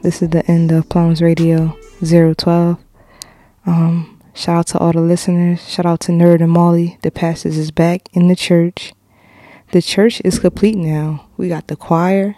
this 0.00 0.22
is 0.22 0.30
the 0.30 0.42
end 0.50 0.72
of 0.72 0.88
Plums 0.88 1.20
Radio 1.20 1.76
012. 2.02 2.78
Um, 3.66 4.22
shout 4.32 4.56
out 4.56 4.66
to 4.68 4.78
all 4.78 4.92
the 4.92 5.02
listeners. 5.02 5.68
Shout 5.68 5.84
out 5.84 6.00
to 6.00 6.12
Nerd 6.12 6.40
and 6.40 6.50
Molly. 6.50 6.96
The 7.02 7.10
pastors 7.10 7.58
is 7.58 7.70
back 7.70 8.08
in 8.14 8.28
the 8.28 8.34
church. 8.34 8.94
The 9.72 9.82
church 9.82 10.22
is 10.24 10.38
complete 10.38 10.78
now. 10.78 11.26
We 11.36 11.50
got 11.50 11.66
the 11.66 11.76
choir, 11.76 12.36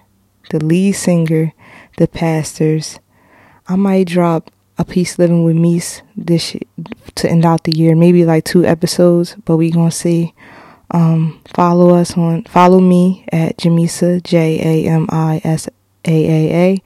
the 0.51 0.59
lead 0.59 0.95
singer, 0.95 1.53
the 1.97 2.09
pastors. 2.09 2.99
I 3.69 3.77
might 3.77 4.09
drop 4.09 4.51
a 4.79 4.85
piece 4.85 5.21
living 5.21 5.45
with 5.45 5.55
Meese 5.55 6.03
this 6.17 6.57
to 7.15 7.31
end 7.31 7.47
out 7.47 7.63
the 7.63 7.73
year, 7.73 7.95
maybe 7.95 8.25
like 8.25 8.43
two 8.43 8.65
episodes, 8.65 9.37
but 9.45 9.59
we 9.59 9.71
gonna 9.71 9.93
see. 9.93 10.35
Um, 10.91 11.41
follow 11.55 11.95
us 11.95 12.17
on 12.17 12.45
follow 12.45 12.81
me 12.81 13.25
at 13.33 13.59
Jamisa 13.59 14.23
J 14.23 14.85
A 14.87 14.89
M 14.89 15.07
I 15.11 15.41
S 15.43 15.69
A 16.07 16.11
A 16.11 16.55
A, 16.55 16.83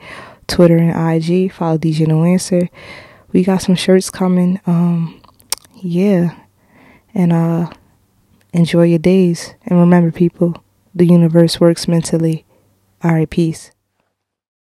Twitter 0.46 0.76
and 0.76 0.90
IG. 0.90 1.52
Follow 1.52 1.78
DJ 1.78 2.06
No 2.06 2.24
Answer. 2.24 2.68
We 3.32 3.44
got 3.44 3.62
some 3.62 3.74
shirts 3.74 4.10
coming. 4.10 4.60
Um, 4.66 5.20
yeah, 5.76 6.34
and 7.14 7.32
uh, 7.32 7.70
enjoy 8.52 8.84
your 8.84 8.98
days. 8.98 9.54
And 9.66 9.78
remember, 9.78 10.10
people, 10.10 10.62
the 10.94 11.06
universe 11.06 11.60
works 11.60 11.86
mentally. 11.86 12.44
All 13.02 13.12
right, 13.12 13.30
peace. 13.30 13.70